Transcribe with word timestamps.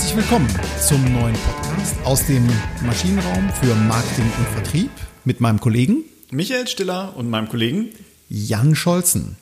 Herzlich 0.00 0.16
willkommen 0.16 0.48
zum 0.80 1.12
neuen 1.12 1.34
Podcast 1.34 1.94
aus 2.04 2.26
dem 2.26 2.48
Maschinenraum 2.86 3.50
für 3.60 3.74
Marketing 3.74 4.24
und 4.38 4.46
Vertrieb 4.54 4.90
mit 5.26 5.42
meinem 5.42 5.60
Kollegen 5.60 6.04
Michael 6.30 6.66
Stiller 6.68 7.14
und 7.18 7.28
meinem 7.28 7.50
Kollegen 7.50 7.90
Jan 8.30 8.74
Scholzen. 8.74 9.36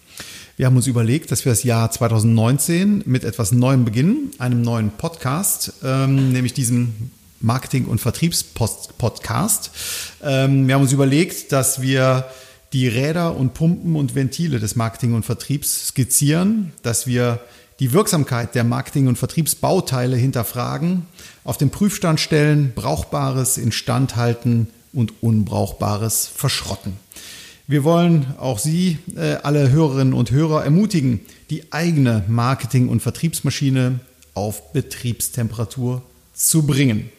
Wir 0.57 0.67
haben 0.67 0.75
uns 0.75 0.89
überlegt, 0.89 1.31
dass 1.31 1.45
wir 1.45 1.53
das 1.53 1.63
Jahr 1.63 1.93
2019 1.93 3.05
mit 3.07 3.23
etwas 3.23 3.53
Neuem 3.53 3.85
beginnen, 3.85 4.33
einem 4.39 4.61
neuen 4.63 4.91
Podcast, 4.91 5.75
ähm, 5.85 6.33
nämlich 6.33 6.55
diesem 6.55 7.13
Marketing- 7.39 7.87
und 7.87 8.01
Vertriebspodcast. 8.01 9.71
Ähm, 10.25 10.67
wir 10.67 10.75
haben 10.75 10.83
uns 10.83 10.93
überlegt, 10.93 11.53
dass 11.53 11.83
wir 11.83 12.29
die 12.73 12.89
Räder 12.89 13.37
und 13.37 13.55
Pumpen 13.55 13.95
und 13.95 14.17
Ventile 14.17 14.59
des 14.59 14.75
Marketing- 14.75 15.15
und 15.15 15.25
Vertriebs 15.25 15.87
skizzieren, 15.87 16.73
dass 16.83 17.07
wir 17.07 17.39
die 17.81 17.93
Wirksamkeit 17.93 18.55
der 18.55 18.65
Marketing- 18.65 19.07
und 19.07 19.19
Vertriebsbauteile 19.19 20.17
hinterfragen, 20.17 21.07
auf 21.45 21.59
den 21.59 21.71
Prüfstand 21.71 22.21
stellen, 22.21 22.73
Brauchbares 22.75 23.57
instand 23.57 24.17
halten 24.17 24.69
und 24.93 25.23
Unbrauchbares 25.23 26.27
verschrotten. 26.27 26.95
Wir 27.67 27.85
wollen 27.85 28.27
auch 28.39 28.59
Sie, 28.59 28.99
äh, 29.15 29.37
alle 29.43 29.71
Hörerinnen 29.71 30.15
und 30.15 30.31
Hörer, 30.31 30.65
ermutigen, 30.65 31.21
die 31.51 31.73
eigene 31.73 32.25
Marketing- 32.27 32.89
und 32.89 33.01
Vertriebsmaschine 33.01 34.01
auf 34.35 34.73
Betriebstemperatur 34.73 36.03
zu 36.33 36.67
bringen. 36.67 37.11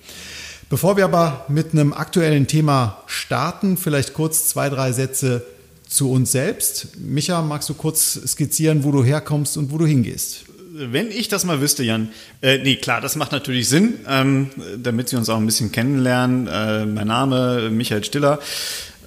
Bevor 0.70 0.98
wir 0.98 1.06
aber 1.06 1.46
mit 1.50 1.74
einem 1.74 1.94
aktuellen 1.94 2.48
Thema 2.48 3.04
starten, 3.06 3.78
vielleicht 3.78 4.14
kurz 4.14 4.48
zwei, 4.48 4.70
drei 4.70 4.92
Sätze 4.92 5.46
zu 5.90 6.12
uns 6.12 6.32
selbst. 6.32 7.00
Micha, 7.00 7.42
magst 7.42 7.68
du 7.68 7.74
kurz 7.74 8.20
skizzieren, 8.28 8.84
wo 8.84 8.92
du 8.92 9.04
herkommst 9.04 9.58
und 9.58 9.72
wo 9.72 9.78
du 9.78 9.86
hingehst? 9.86 10.46
Wenn 10.72 11.12
ich 11.12 11.28
das 11.28 11.44
mal 11.44 11.60
wüsste, 11.60 11.84
Jan. 11.84 12.10
Äh, 12.42 12.60
nee, 12.60 12.76
klar, 12.76 13.02
das 13.02 13.18
macht 13.18 13.34
natürlich 13.34 13.68
Sinn, 13.68 13.96
ähm, 14.08 14.50
damit 14.78 15.10
Sie 15.10 15.18
uns 15.18 15.28
auch 15.28 15.38
ein 15.38 15.46
bisschen 15.46 15.74
kennenlernen. 15.74 16.48
Äh, 16.48 16.86
mein 16.86 17.08
Name 17.08 17.70
Michael 17.70 18.06
Stiller. 18.06 18.40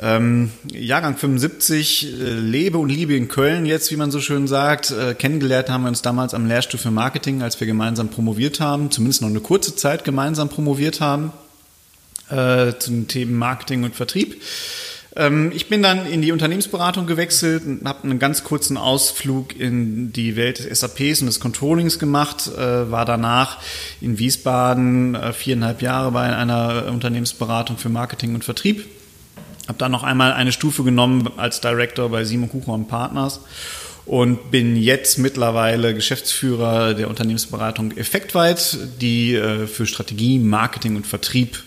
Ähm, 0.03 0.51
Jahrgang 0.73 1.17
75, 1.17 2.13
äh, 2.13 2.33
lebe 2.33 2.79
und 2.79 2.89
liebe 2.89 3.15
in 3.15 3.29
Köln 3.29 3.65
jetzt, 3.65 3.93
wie 3.93 3.97
man 3.97 4.11
so 4.11 4.21
schön 4.21 4.49
sagt. 4.49 4.91
Äh, 4.91 5.15
kennengelernt 5.15 5.71
haben 5.71 5.83
wir 5.83 5.89
uns 5.89 6.03
damals 6.03 6.35
am 6.35 6.47
Lehrstuhl 6.47 6.81
für 6.81 6.91
Marketing, 6.91 7.41
als 7.41 7.61
wir 7.61 7.69
gemeinsam 7.69 8.09
promoviert 8.09 8.59
haben, 8.59 8.91
zumindest 8.91 9.23
noch 9.23 9.29
eine 9.29 9.41
kurze 9.41 9.77
Zeit 9.77 10.05
gemeinsam 10.05 10.49
promoviert 10.49 11.01
haben 11.01 11.33
äh, 12.31 12.73
zum 12.79 13.07
Themen 13.07 13.37
Marketing 13.37 13.85
und 13.85 13.95
Vertrieb. 13.95 14.43
Ähm, 15.15 15.53
ich 15.55 15.69
bin 15.69 15.83
dann 15.83 16.07
in 16.07 16.23
die 16.23 16.33
Unternehmensberatung 16.33 17.07
gewechselt 17.07 17.65
und 17.67 17.87
habe 17.87 18.05
einen 18.05 18.19
ganz 18.19 18.45
kurzen 18.45 18.77
Ausflug 18.77 19.59
in 19.59 20.13
die 20.13 20.37
Welt 20.37 20.59
des 20.59 20.81
SAPs 20.81 21.21
und 21.21 21.27
des 21.27 21.41
Controllings 21.41 21.99
gemacht, 21.99 22.51
äh, 22.57 22.91
war 22.91 23.05
danach 23.05 23.59
in 24.01 24.19
Wiesbaden 24.19 25.15
äh, 25.15 25.33
viereinhalb 25.33 25.83
Jahre 25.83 26.13
bei 26.13 26.35
einer 26.35 26.87
Unternehmensberatung 26.91 27.77
für 27.77 27.91
Marketing 27.91 28.35
und 28.35 28.45
Vertrieb. 28.45 28.87
Habe 29.69 29.79
dann 29.79 29.93
noch 29.93 30.03
einmal 30.03 30.33
eine 30.33 30.51
Stufe 30.51 30.83
genommen 30.83 31.31
als 31.37 31.61
Director 31.61 32.09
bei 32.09 32.25
Simon 32.25 32.51
Kucher 32.51 32.73
und 32.73 32.89
Partners 32.89 33.41
und 34.07 34.51
bin 34.51 34.77
jetzt 34.77 35.19
mittlerweile 35.19 35.95
Geschäftsführer 35.95 36.95
der 36.95 37.09
Unternehmensberatung 37.09 37.97
Effektweit, 37.97 38.79
die 39.01 39.35
äh, 39.35 39.67
für 39.67 39.87
Strategie, 39.87 40.39
Marketing 40.39 40.97
und 40.97 41.07
Vertrieb 41.07 41.63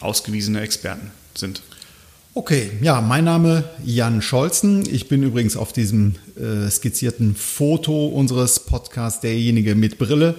ausgewiesene 0.00 0.60
Experten 0.62 1.10
sind. 1.34 1.62
Okay, 2.36 2.68
ja, 2.82 3.00
mein 3.00 3.24
Name 3.24 3.64
Jan 3.82 4.20
Scholzen. 4.20 4.86
Ich 4.92 5.08
bin 5.08 5.22
übrigens 5.22 5.56
auf 5.56 5.72
diesem 5.72 6.16
äh, 6.36 6.68
skizzierten 6.68 7.34
Foto 7.34 8.08
unseres 8.08 8.60
Podcasts 8.60 9.22
derjenige 9.22 9.74
mit 9.74 9.96
Brille. 9.96 10.34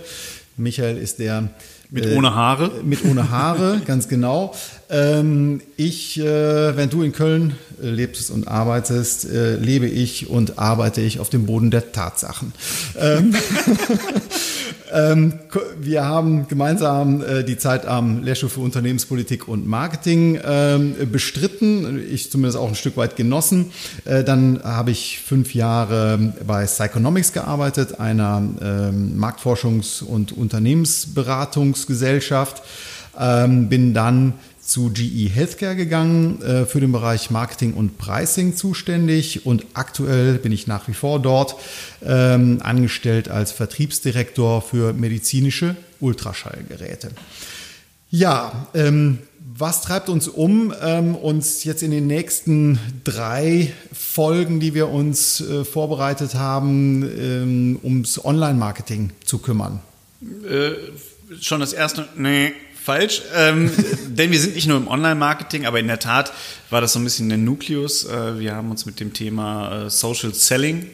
Michael 0.57 0.97
ist 0.97 1.17
der 1.17 1.49
mit 1.89 2.05
äh, 2.05 2.13
ohne 2.13 2.35
Haare? 2.35 2.69
Mit 2.83 3.03
ohne 3.03 3.31
Haare, 3.31 3.81
ganz 3.83 4.07
genau. 4.07 4.53
Ähm, 4.91 5.61
ich, 5.75 6.19
äh, 6.19 6.77
wenn 6.77 6.91
du 6.91 7.01
in 7.01 7.13
Köln 7.13 7.55
äh, 7.81 7.89
lebst 7.89 8.29
und 8.29 8.47
arbeitest, 8.47 9.25
äh, 9.25 9.55
lebe 9.55 9.87
ich 9.87 10.29
und 10.29 10.59
arbeite 10.59 11.01
ich 11.01 11.19
auf 11.19 11.31
dem 11.31 11.47
Boden 11.47 11.71
der 11.71 11.93
Tatsachen. 11.93 12.53
Ähm, 12.99 13.33
ähm, 14.91 15.33
wir 15.79 16.05
haben 16.05 16.47
gemeinsam 16.47 17.21
äh, 17.21 17.43
die 17.43 17.57
Zeit 17.57 17.85
am 17.85 18.23
Lehrstuhl 18.23 18.49
für 18.49 18.61
Unternehmenspolitik 18.61 19.47
und 19.47 19.67
Marketing 19.67 20.39
ähm, 20.43 20.95
bestritten, 21.11 22.03
ich 22.09 22.31
zumindest 22.31 22.57
auch 22.57 22.69
ein 22.69 22.75
Stück 22.75 22.97
weit 22.97 23.15
genossen. 23.15 23.71
Äh, 24.05 24.23
dann 24.23 24.59
habe 24.63 24.89
ich 24.91 25.19
fünf 25.19 25.53
Jahre 25.53 26.33
bei 26.45 26.65
Psychonomics 26.65 27.33
gearbeitet, 27.33 27.99
einer 27.99 28.41
ähm, 28.61 29.19
Marktforschungs- 29.19 30.03
und 30.03 30.31
Unternehmensberatungsgesellschaft. 30.31 32.63
Ähm, 33.19 33.69
bin 33.69 33.93
dann 33.93 34.33
zu 34.67 34.91
GE 34.91 35.29
Healthcare 35.29 35.75
gegangen, 35.75 36.41
äh, 36.41 36.65
für 36.65 36.81
den 36.81 36.91
Bereich 36.91 37.31
Marketing 37.31 37.73
und 37.73 37.97
Pricing 37.97 38.55
zuständig 38.55 39.45
und 39.45 39.65
aktuell 39.73 40.37
bin 40.37 40.51
ich 40.51 40.67
nach 40.67 40.87
wie 40.89 40.93
vor 40.93 41.21
dort 41.21 41.55
ähm, 42.05 42.59
angestellt 42.61 43.29
als 43.29 43.53
Vertriebsdirektor 43.53 44.61
für 44.61 44.93
medizinische 44.93 45.77
Ultraschallgeräte. 46.01 47.11
Ja, 48.09 48.67
ähm, 48.73 49.19
was 49.59 49.81
treibt 49.81 50.09
uns 50.09 50.27
um, 50.27 50.73
ähm, 50.81 51.15
uns 51.15 51.63
jetzt 51.63 51.81
in 51.81 51.91
den 51.91 52.05
nächsten 52.05 52.77
drei 53.03 53.71
Folgen, 53.91 54.59
die 54.59 54.73
wir 54.73 54.89
uns 54.89 55.41
äh, 55.41 55.63
vorbereitet 55.63 56.35
haben, 56.35 57.03
ähm, 57.03 57.79
ums 57.83 58.23
Online-Marketing 58.23 59.11
zu 59.23 59.39
kümmern? 59.39 59.79
Äh, 60.47 60.73
schon 61.41 61.59
das 61.59 61.73
erste, 61.73 62.07
nee, 62.15 62.53
falsch, 62.87 63.21
ähm, 63.35 63.69
denn 64.07 64.31
wir 64.31 64.39
sind 64.39 64.55
nicht 64.55 64.65
nur 64.65 64.77
im 64.77 64.87
Online-Marketing, 64.87 65.65
aber 65.65 65.79
in 65.79 65.87
der 65.87 65.99
Tat 65.99 66.31
war 66.69 66.79
das 66.79 66.93
so 66.93 66.99
ein 66.99 67.03
bisschen 67.03 67.27
der 67.27 67.37
Nukleus. 67.37 68.05
Äh, 68.05 68.39
wir 68.39 68.55
haben 68.55 68.71
uns 68.71 68.85
mit 68.85 69.01
dem 69.01 69.11
Thema 69.11 69.87
äh, 69.87 69.89
Social 69.89 70.33
Selling 70.33 70.87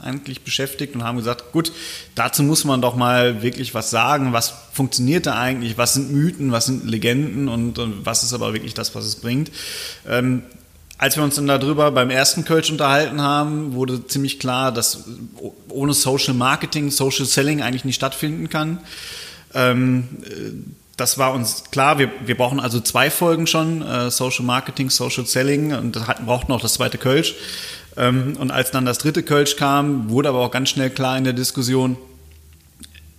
eigentlich 0.00 0.42
beschäftigt 0.42 0.94
und 0.94 1.02
haben 1.02 1.18
gesagt, 1.18 1.50
gut, 1.50 1.72
dazu 2.14 2.44
muss 2.44 2.64
man 2.64 2.80
doch 2.80 2.94
mal 2.94 3.42
wirklich 3.42 3.74
was 3.74 3.90
sagen. 3.90 4.32
Was 4.32 4.54
funktioniert 4.72 5.26
da 5.26 5.40
eigentlich? 5.40 5.76
Was 5.76 5.94
sind 5.94 6.12
Mythen? 6.12 6.52
Was 6.52 6.66
sind 6.66 6.88
Legenden? 6.88 7.48
Und, 7.48 7.80
und 7.80 8.06
was 8.06 8.22
ist 8.22 8.32
aber 8.32 8.54
wirklich 8.54 8.74
das, 8.74 8.94
was 8.94 9.04
es 9.04 9.16
bringt? 9.16 9.50
Ähm, 10.08 10.44
als 10.98 11.16
wir 11.16 11.24
uns 11.24 11.34
dann 11.34 11.48
darüber 11.48 11.90
beim 11.90 12.10
ersten 12.10 12.44
Coach 12.44 12.70
unterhalten 12.70 13.20
haben, 13.20 13.74
wurde 13.74 14.06
ziemlich 14.06 14.38
klar, 14.38 14.70
dass 14.70 15.04
ohne 15.68 15.94
Social 15.94 16.34
Marketing, 16.34 16.92
Social 16.92 17.26
Selling 17.26 17.60
eigentlich 17.60 17.84
nicht 17.84 17.96
stattfinden 17.96 18.48
kann. 18.48 18.78
Ähm, 19.52 20.06
das 21.00 21.18
war 21.18 21.32
uns 21.32 21.64
klar. 21.70 21.98
Wir, 21.98 22.10
wir 22.24 22.36
brauchen 22.36 22.60
also 22.60 22.80
zwei 22.80 23.10
Folgen 23.10 23.46
schon, 23.46 23.82
äh, 23.82 24.10
Social 24.10 24.44
Marketing, 24.44 24.90
Social 24.90 25.26
Selling 25.26 25.72
und 25.72 25.96
das 25.96 26.06
hatten, 26.06 26.26
brauchten 26.26 26.52
auch 26.52 26.60
das 26.60 26.74
zweite 26.74 26.98
Kölsch. 26.98 27.34
Ähm, 27.96 28.34
und 28.38 28.50
als 28.50 28.70
dann 28.70 28.84
das 28.84 28.98
dritte 28.98 29.22
Kölsch 29.22 29.56
kam, 29.56 30.10
wurde 30.10 30.28
aber 30.28 30.40
auch 30.40 30.50
ganz 30.50 30.68
schnell 30.68 30.90
klar 30.90 31.16
in 31.16 31.24
der 31.24 31.32
Diskussion, 31.32 31.96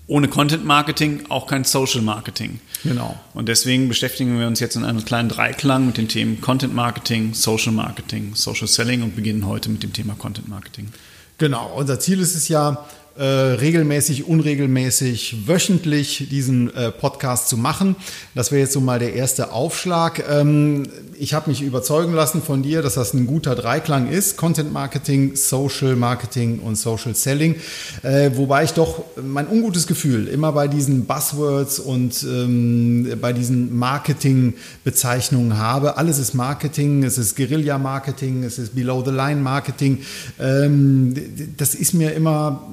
ohne 0.07 0.27
Content 0.27 0.65
Marketing 0.65 1.23
auch 1.29 1.47
kein 1.47 1.63
Social 1.63 2.01
Marketing. 2.01 2.59
Genau. 2.83 3.19
Und 3.33 3.47
deswegen 3.47 3.87
beschäftigen 3.87 4.39
wir 4.39 4.47
uns 4.47 4.59
jetzt 4.59 4.75
in 4.75 4.83
einem 4.83 5.05
kleinen 5.05 5.29
Dreiklang 5.29 5.85
mit 5.87 5.97
den 5.97 6.07
Themen 6.07 6.41
Content 6.41 6.73
Marketing, 6.73 7.33
Social 7.33 7.71
Marketing, 7.71 8.35
Social 8.35 8.67
Selling 8.67 9.03
und 9.03 9.15
beginnen 9.15 9.47
heute 9.47 9.69
mit 9.69 9.83
dem 9.83 9.93
Thema 9.93 10.15
Content 10.15 10.49
Marketing. 10.49 10.91
Genau. 11.37 11.71
Unser 11.75 11.99
Ziel 11.99 12.19
ist 12.19 12.35
es 12.35 12.49
ja, 12.49 12.85
äh, 13.17 13.23
regelmäßig, 13.23 14.27
unregelmäßig, 14.27 15.47
wöchentlich 15.47 16.27
diesen 16.31 16.73
äh, 16.73 16.91
Podcast 16.91 17.49
zu 17.49 17.57
machen. 17.57 17.95
Das 18.35 18.51
wäre 18.51 18.61
jetzt 18.61 18.73
so 18.73 18.79
mal 18.79 18.99
der 18.99 19.13
erste 19.13 19.51
Aufschlag. 19.51 20.23
Ähm, 20.29 20.83
ich 21.19 21.33
habe 21.33 21.49
mich 21.49 21.61
überzeugen 21.61 22.13
lassen 22.13 22.41
von 22.41 22.63
dir, 22.63 22.81
dass 22.81 22.93
das 22.93 23.13
ein 23.13 23.27
guter 23.27 23.53
Dreiklang 23.55 24.09
ist. 24.09 24.37
Content 24.37 24.71
Marketing, 24.71 25.35
Social 25.35 25.95
Marketing 25.95 26.59
und 26.59 26.77
Social 26.77 27.13
Selling. 27.13 27.57
Äh, 28.01 28.31
wobei 28.35 28.63
ich 28.63 28.71
doch 28.71 29.03
mein 29.21 29.47
ungutes 29.47 29.87
Gefühl 29.87 30.27
immer 30.27 30.53
bei 30.53 30.67
diesen 30.67 31.05
Buzzwords 31.05 31.79
und 31.79 32.23
ähm, 32.23 33.11
bei 33.19 33.33
diesen 33.33 33.77
Marketing-Bezeichnungen 33.77 35.57
habe. 35.57 35.97
Alles 35.97 36.17
ist 36.17 36.33
Marketing, 36.33 37.03
es 37.03 37.17
ist 37.17 37.35
Guerilla-Marketing, 37.35 38.43
es 38.43 38.57
ist 38.57 38.73
Below-the-Line-Marketing. 38.73 39.99
Ähm, 40.39 41.13
das 41.57 41.75
ist 41.75 41.93
mir 41.93 42.13
immer 42.13 42.67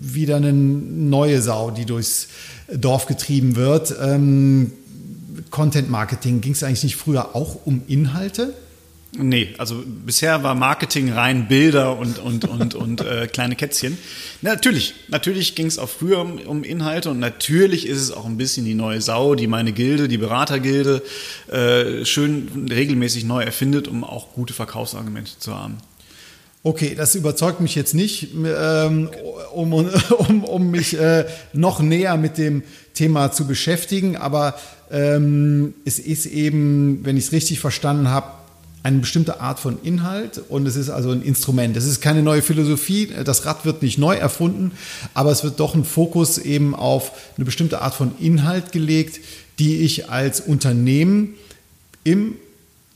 wieder 0.00 0.36
eine 0.36 0.52
neue 0.52 1.40
Sau, 1.42 1.70
die 1.70 1.84
durchs 1.84 2.28
Dorf 2.72 3.06
getrieben 3.06 3.56
wird. 3.56 3.94
Ähm, 4.00 4.72
Content 5.50 5.90
Marketing, 5.90 6.40
ging 6.40 6.52
es 6.52 6.62
eigentlich 6.62 6.84
nicht 6.84 6.96
früher 6.96 7.34
auch 7.34 7.66
um 7.66 7.82
Inhalte? 7.86 8.54
Nee, 9.16 9.54
also 9.58 9.82
bisher 9.86 10.42
war 10.42 10.54
Marketing 10.54 11.12
rein 11.12 11.46
Bilder 11.46 11.96
und, 11.98 12.18
und, 12.18 12.46
und, 12.46 12.74
und 12.74 13.00
äh, 13.00 13.28
kleine 13.28 13.54
Kätzchen. 13.54 13.96
Na, 14.42 14.54
natürlich, 14.54 14.94
natürlich 15.08 15.54
ging 15.54 15.66
es 15.66 15.78
auch 15.78 15.88
früher 15.88 16.20
um, 16.20 16.38
um, 16.38 16.64
Inhalte 16.64 17.10
und 17.10 17.20
natürlich 17.20 17.86
ist 17.86 18.00
es 18.00 18.10
auch 18.10 18.24
ein 18.24 18.36
bisschen 18.36 18.64
die 18.64 18.74
neue 18.74 19.00
Sau, 19.00 19.36
die 19.36 19.46
meine 19.46 19.72
Gilde, 19.72 20.08
die 20.08 20.18
Beratergilde, 20.18 21.02
äh, 21.48 22.04
schön 22.04 22.66
regelmäßig 22.70 23.24
neu 23.24 23.42
erfindet, 23.42 23.86
um 23.86 24.02
auch 24.02 24.32
gute 24.32 24.52
Verkaufsargumente 24.52 25.38
zu 25.38 25.54
haben. 25.54 25.78
Okay, 26.66 26.94
das 26.96 27.14
überzeugt 27.14 27.60
mich 27.60 27.74
jetzt 27.74 27.92
nicht, 27.92 28.28
ähm, 28.34 29.10
um, 29.52 29.74
um, 29.74 30.44
um 30.44 30.70
mich 30.70 30.98
äh, 30.98 31.26
noch 31.52 31.80
näher 31.80 32.16
mit 32.16 32.38
dem 32.38 32.62
Thema 32.94 33.32
zu 33.32 33.46
beschäftigen, 33.46 34.16
aber 34.16 34.54
ähm, 34.90 35.74
es 35.84 35.98
ist 35.98 36.24
eben, 36.24 37.04
wenn 37.04 37.18
ich 37.18 37.26
es 37.26 37.32
richtig 37.32 37.60
verstanden 37.60 38.08
habe, 38.08 38.28
eine 38.82 38.98
bestimmte 39.00 39.42
Art 39.42 39.60
von 39.60 39.76
Inhalt 39.82 40.40
und 40.48 40.66
es 40.66 40.76
ist 40.76 40.88
also 40.88 41.10
ein 41.10 41.20
Instrument. 41.20 41.76
Es 41.76 41.84
ist 41.84 42.00
keine 42.00 42.22
neue 42.22 42.40
Philosophie, 42.40 43.10
das 43.24 43.44
Rad 43.44 43.66
wird 43.66 43.82
nicht 43.82 43.98
neu 43.98 44.14
erfunden, 44.14 44.72
aber 45.12 45.32
es 45.32 45.44
wird 45.44 45.60
doch 45.60 45.74
ein 45.74 45.84
Fokus 45.84 46.38
eben 46.38 46.74
auf 46.74 47.12
eine 47.36 47.44
bestimmte 47.44 47.82
Art 47.82 47.94
von 47.94 48.12
Inhalt 48.18 48.72
gelegt, 48.72 49.20
die 49.58 49.82
ich 49.82 50.08
als 50.08 50.40
Unternehmen 50.40 51.34
im 52.04 52.36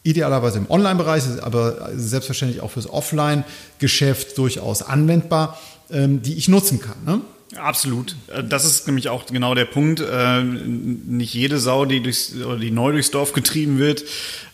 idealerweise 0.02 0.58
im 0.58 0.70
Online-Bereich, 0.70 1.24
aber 1.42 1.90
selbstverständlich 1.94 2.62
auch 2.62 2.70
fürs 2.70 2.88
Offline-Geschäft 2.88 4.38
durchaus 4.38 4.82
anwendbar, 4.82 5.58
ähm, 5.90 6.22
die 6.22 6.34
ich 6.34 6.48
nutzen 6.48 6.80
kann. 6.80 6.96
Ne? 7.04 7.20
Absolut. 7.56 8.14
Äh, 8.28 8.44
das 8.44 8.64
ist 8.64 8.86
nämlich 8.86 9.08
auch 9.08 9.26
genau 9.26 9.54
der 9.54 9.64
Punkt. 9.64 10.00
Äh, 10.00 10.42
nicht 10.42 11.34
jede 11.34 11.58
Sau, 11.58 11.84
die, 11.86 12.02
durchs, 12.02 12.34
oder 12.34 12.58
die 12.58 12.70
neu 12.70 12.92
durchs 12.92 13.10
Dorf 13.10 13.32
getrieben 13.32 13.78
wird, 13.78 14.04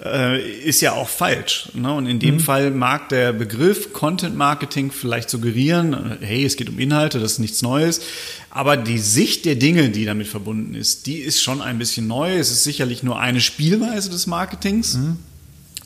äh, 0.02 0.40
ist 0.62 0.80
ja 0.80 0.92
auch 0.92 1.08
falsch. 1.08 1.70
Ne? 1.74 1.92
Und 1.92 2.06
in 2.06 2.20
dem 2.20 2.36
mhm. 2.36 2.40
Fall 2.40 2.70
mag 2.70 3.08
der 3.08 3.32
Begriff 3.32 3.92
Content 3.92 4.36
Marketing 4.36 4.92
vielleicht 4.92 5.28
suggerieren, 5.28 6.18
hey, 6.20 6.44
es 6.44 6.56
geht 6.56 6.68
um 6.68 6.78
Inhalte, 6.78 7.18
das 7.18 7.32
ist 7.32 7.38
nichts 7.40 7.62
Neues. 7.62 8.00
Aber 8.50 8.76
die 8.76 8.98
Sicht 8.98 9.44
der 9.44 9.56
Dinge, 9.56 9.90
die 9.90 10.04
damit 10.04 10.28
verbunden 10.28 10.74
ist, 10.74 11.06
die 11.06 11.18
ist 11.18 11.42
schon 11.42 11.60
ein 11.60 11.78
bisschen 11.78 12.06
neu. 12.06 12.36
Es 12.36 12.52
ist 12.52 12.62
sicherlich 12.62 13.02
nur 13.02 13.18
eine 13.18 13.40
Spielweise 13.40 14.10
des 14.10 14.28
Marketings. 14.28 14.94
Mhm. 14.94 15.18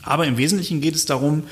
Aber 0.03 0.27
im 0.27 0.37
Wesentlichen 0.37 0.81
geht 0.81 0.95
es 0.95 1.05
darum, 1.05 1.45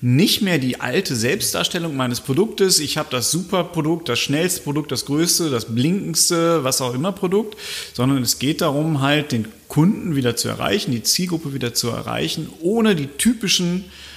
nicht 0.00 0.42
mehr 0.42 0.58
die 0.58 0.80
alte 0.80 1.16
Selbstdarstellung 1.16 1.96
meines 1.96 2.20
Produktes. 2.20 2.78
Ich 2.78 2.98
habe 2.98 3.08
das 3.10 3.30
super 3.30 3.64
Produkt, 3.64 4.08
das 4.10 4.18
schnellste 4.18 4.60
Produkt, 4.60 4.92
das 4.92 5.06
größte, 5.06 5.48
das 5.48 5.74
blinkendste, 5.74 6.62
was 6.62 6.82
auch 6.82 6.92
immer 6.92 7.12
Produkt, 7.12 7.56
sondern 7.94 8.22
es 8.22 8.38
geht 8.38 8.60
darum, 8.60 9.00
halt 9.00 9.32
den 9.32 9.48
Kunden 9.68 10.14
wieder 10.14 10.36
zu 10.36 10.48
erreichen, 10.48 10.92
die 10.92 11.02
Zielgruppe 11.02 11.54
wieder 11.54 11.72
zu 11.72 11.88
erreichen, 11.88 12.50
ohne 12.60 12.94
die 12.94 13.06
typischen 13.06 13.80
äh, 13.80 14.13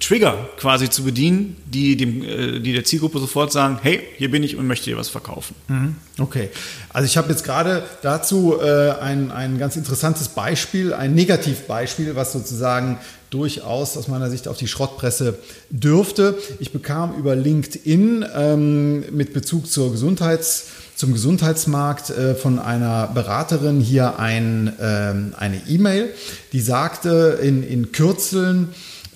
Trigger 0.00 0.48
quasi 0.56 0.90
zu 0.90 1.04
bedienen, 1.04 1.56
die, 1.66 1.96
dem, 1.96 2.22
äh, 2.22 2.58
die 2.60 2.72
der 2.72 2.84
Zielgruppe 2.84 3.18
sofort 3.20 3.52
sagen, 3.52 3.78
hey, 3.82 4.00
hier 4.16 4.30
bin 4.30 4.42
ich 4.42 4.56
und 4.56 4.66
möchte 4.66 4.90
dir 4.90 4.96
was 4.96 5.08
verkaufen. 5.08 5.54
Mhm. 5.68 5.96
Okay, 6.18 6.50
also 6.88 7.06
ich 7.06 7.16
habe 7.16 7.30
jetzt 7.30 7.44
gerade 7.44 7.84
dazu 8.02 8.60
äh, 8.60 8.90
ein, 9.00 9.30
ein 9.30 9.58
ganz 9.58 9.76
interessantes 9.76 10.28
Beispiel, 10.28 10.92
ein 10.92 11.14
Negativbeispiel, 11.14 12.16
was 12.16 12.32
sozusagen 12.32 12.98
durchaus 13.30 13.96
aus 13.96 14.08
meiner 14.08 14.28
Sicht 14.28 14.48
auf 14.48 14.58
die 14.58 14.68
Schrottpresse 14.68 15.38
dürfte. 15.70 16.36
Ich 16.58 16.72
bekam 16.72 17.14
über 17.14 17.34
LinkedIn 17.34 18.26
ähm, 18.34 19.04
mit 19.14 19.32
Bezug 19.32 19.70
zur 19.70 19.92
Gesundheits- 19.92 20.66
zum 20.94 21.14
Gesundheitsmarkt 21.14 22.10
äh, 22.10 22.34
von 22.34 22.58
einer 22.58 23.08
Beraterin 23.08 23.80
hier 23.80 24.18
ein, 24.20 24.72
ähm, 24.80 25.34
eine 25.36 25.60
E-Mail, 25.66 26.10
die 26.52 26.60
sagte 26.60 27.40
in, 27.42 27.62
in 27.62 27.90
Kürzeln, 27.92 28.68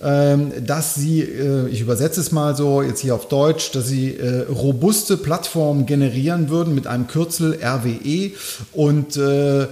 dass 0.06 0.94
sie, 0.94 1.22
äh, 1.22 1.68
ich 1.68 1.80
übersetze 1.80 2.20
es 2.20 2.30
mal 2.30 2.54
so 2.54 2.80
jetzt 2.82 3.00
hier 3.00 3.14
auf 3.14 3.28
Deutsch, 3.28 3.72
dass 3.72 3.88
sie 3.88 4.14
äh, 4.14 4.42
robuste 4.42 5.16
Plattformen 5.16 5.84
generieren 5.86 6.48
würden 6.48 6.74
mit 6.74 6.86
einem 6.86 7.08
Kürzel 7.08 7.58
RWE 7.60 8.30
und 8.72 9.16
äh, 9.16 9.66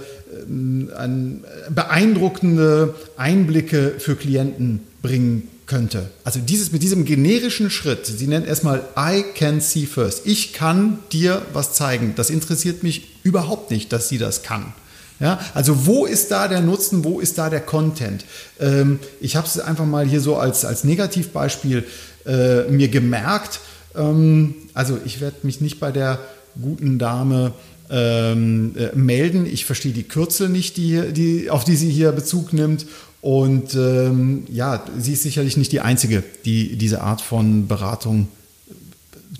beeindruckende 1.69 2.95
Einblicke 3.15 3.93
für 3.99 4.15
Klienten 4.15 4.81
bringen 5.01 5.47
könnte. 5.65 6.09
Also 6.23 6.39
dieses 6.39 6.71
mit 6.71 6.83
diesem 6.83 7.05
generischen 7.05 7.69
Schritt, 7.69 8.05
sie 8.05 8.27
nennt 8.27 8.45
erstmal 8.45 8.83
I 8.97 9.23
can 9.35 9.61
see 9.61 9.85
first. 9.85 10.25
Ich 10.25 10.53
kann 10.53 10.99
dir 11.11 11.41
was 11.53 11.73
zeigen. 11.73 12.13
Das 12.15 12.29
interessiert 12.29 12.83
mich 12.83 13.07
überhaupt 13.23 13.71
nicht, 13.71 13.93
dass 13.93 14.09
sie 14.09 14.17
das 14.17 14.43
kann. 14.43 14.73
Ja, 15.19 15.39
also 15.53 15.85
wo 15.85 16.05
ist 16.05 16.31
da 16.31 16.47
der 16.47 16.61
Nutzen, 16.61 17.03
wo 17.03 17.19
ist 17.19 17.37
da 17.37 17.49
der 17.49 17.61
Content? 17.61 18.25
Ähm, 18.59 18.99
ich 19.21 19.35
habe 19.35 19.47
es 19.47 19.59
einfach 19.59 19.85
mal 19.85 20.05
hier 20.05 20.19
so 20.19 20.35
als, 20.35 20.65
als 20.65 20.83
Negativbeispiel 20.83 21.85
äh, 22.25 22.63
mir 22.63 22.89
gemerkt. 22.89 23.61
Ähm, 23.95 24.55
also 24.73 24.99
ich 25.05 25.21
werde 25.21 25.37
mich 25.43 25.61
nicht 25.61 25.79
bei 25.79 25.91
der 25.91 26.19
guten 26.61 26.99
Dame 26.99 27.53
ähm, 27.89 28.75
äh, 28.77 28.95
melden. 28.95 29.45
Ich 29.45 29.65
verstehe 29.65 29.93
die 29.93 30.03
Kürzel 30.03 30.49
nicht, 30.49 30.75
die, 30.77 31.13
die, 31.13 31.49
auf 31.49 31.63
die 31.63 31.75
sie 31.75 31.89
hier 31.89 32.11
Bezug 32.11 32.51
nimmt. 32.51 32.85
Und 33.21 33.73
ähm, 33.73 34.45
ja, 34.49 34.83
sie 34.99 35.13
ist 35.13 35.23
sicherlich 35.23 35.57
nicht 35.57 35.71
die 35.71 35.79
Einzige, 35.79 36.23
die 36.45 36.75
diese 36.75 37.01
Art 37.01 37.21
von 37.21 37.67
Beratung 37.67 38.27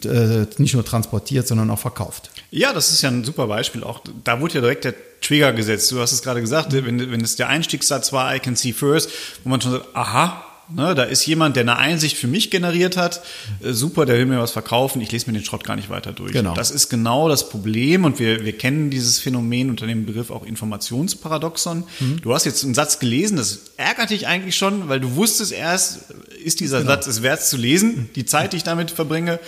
äh, 0.03 0.45
nicht 0.57 0.73
nur 0.73 0.85
transportiert, 0.85 1.47
sondern 1.47 1.69
auch 1.69 1.79
verkauft. 1.79 2.31
Ja, 2.51 2.73
das 2.73 2.91
ist 2.91 3.01
ja 3.01 3.09
ein 3.09 3.23
super 3.23 3.47
Beispiel. 3.47 3.83
Auch 3.83 4.01
da 4.23 4.39
wurde 4.41 4.55
ja 4.55 4.61
direkt 4.61 4.85
der 4.85 4.95
Trigger 5.25 5.53
gesetzt. 5.53 5.91
Du 5.91 5.99
hast 5.99 6.11
es 6.11 6.21
gerade 6.21 6.41
gesagt, 6.41 6.71
wenn, 6.73 7.11
wenn 7.11 7.21
es 7.21 7.35
der 7.35 7.49
Einstiegssatz 7.49 8.13
war, 8.13 8.35
I 8.35 8.39
can 8.39 8.55
see 8.55 8.73
first, 8.73 9.09
wo 9.43 9.49
man 9.49 9.61
schon 9.61 9.71
sagt, 9.71 9.95
aha, 9.95 10.45
Ne, 10.67 10.95
da 10.95 11.03
ist 11.03 11.23
jemand, 11.27 11.55
der 11.57 11.61
eine 11.61 11.77
Einsicht 11.77 12.17
für 12.17 12.27
mich 12.27 12.49
generiert 12.49 12.97
hat. 12.97 13.21
Äh, 13.61 13.73
super, 13.73 14.07
der 14.07 14.17
will 14.17 14.25
mir 14.25 14.39
was 14.39 14.51
verkaufen. 14.51 14.99
Ich 14.99 15.11
lese 15.11 15.27
mir 15.29 15.37
den 15.37 15.45
Schrott 15.45 15.63
gar 15.63 15.75
nicht 15.75 15.91
weiter 15.91 16.11
durch. 16.11 16.31
Genau. 16.31 16.55
Das 16.55 16.71
ist 16.71 16.89
genau 16.89 17.29
das 17.29 17.49
Problem 17.49 18.03
und 18.03 18.17
wir, 18.17 18.43
wir 18.43 18.57
kennen 18.57 18.89
dieses 18.89 19.19
Phänomen 19.19 19.69
unter 19.69 19.85
dem 19.85 20.07
Begriff 20.07 20.31
auch 20.31 20.43
Informationsparadoxon. 20.43 21.83
Mhm. 21.99 22.21
Du 22.21 22.33
hast 22.33 22.45
jetzt 22.45 22.63
einen 22.63 22.73
Satz 22.73 22.97
gelesen, 22.97 23.37
das 23.37 23.59
ärgert 23.77 24.09
dich 24.09 24.25
eigentlich 24.25 24.55
schon, 24.55 24.89
weil 24.89 24.99
du 24.99 25.15
wusstest 25.15 25.51
erst, 25.51 26.09
ist 26.43 26.59
dieser 26.59 26.79
genau. 26.79 26.93
Satz 26.93 27.05
es 27.05 27.21
wert 27.21 27.45
zu 27.45 27.57
lesen, 27.57 28.09
die 28.15 28.25
Zeit, 28.25 28.53
die 28.53 28.57
ich 28.57 28.63
damit 28.63 28.89
verbringe, 28.89 29.39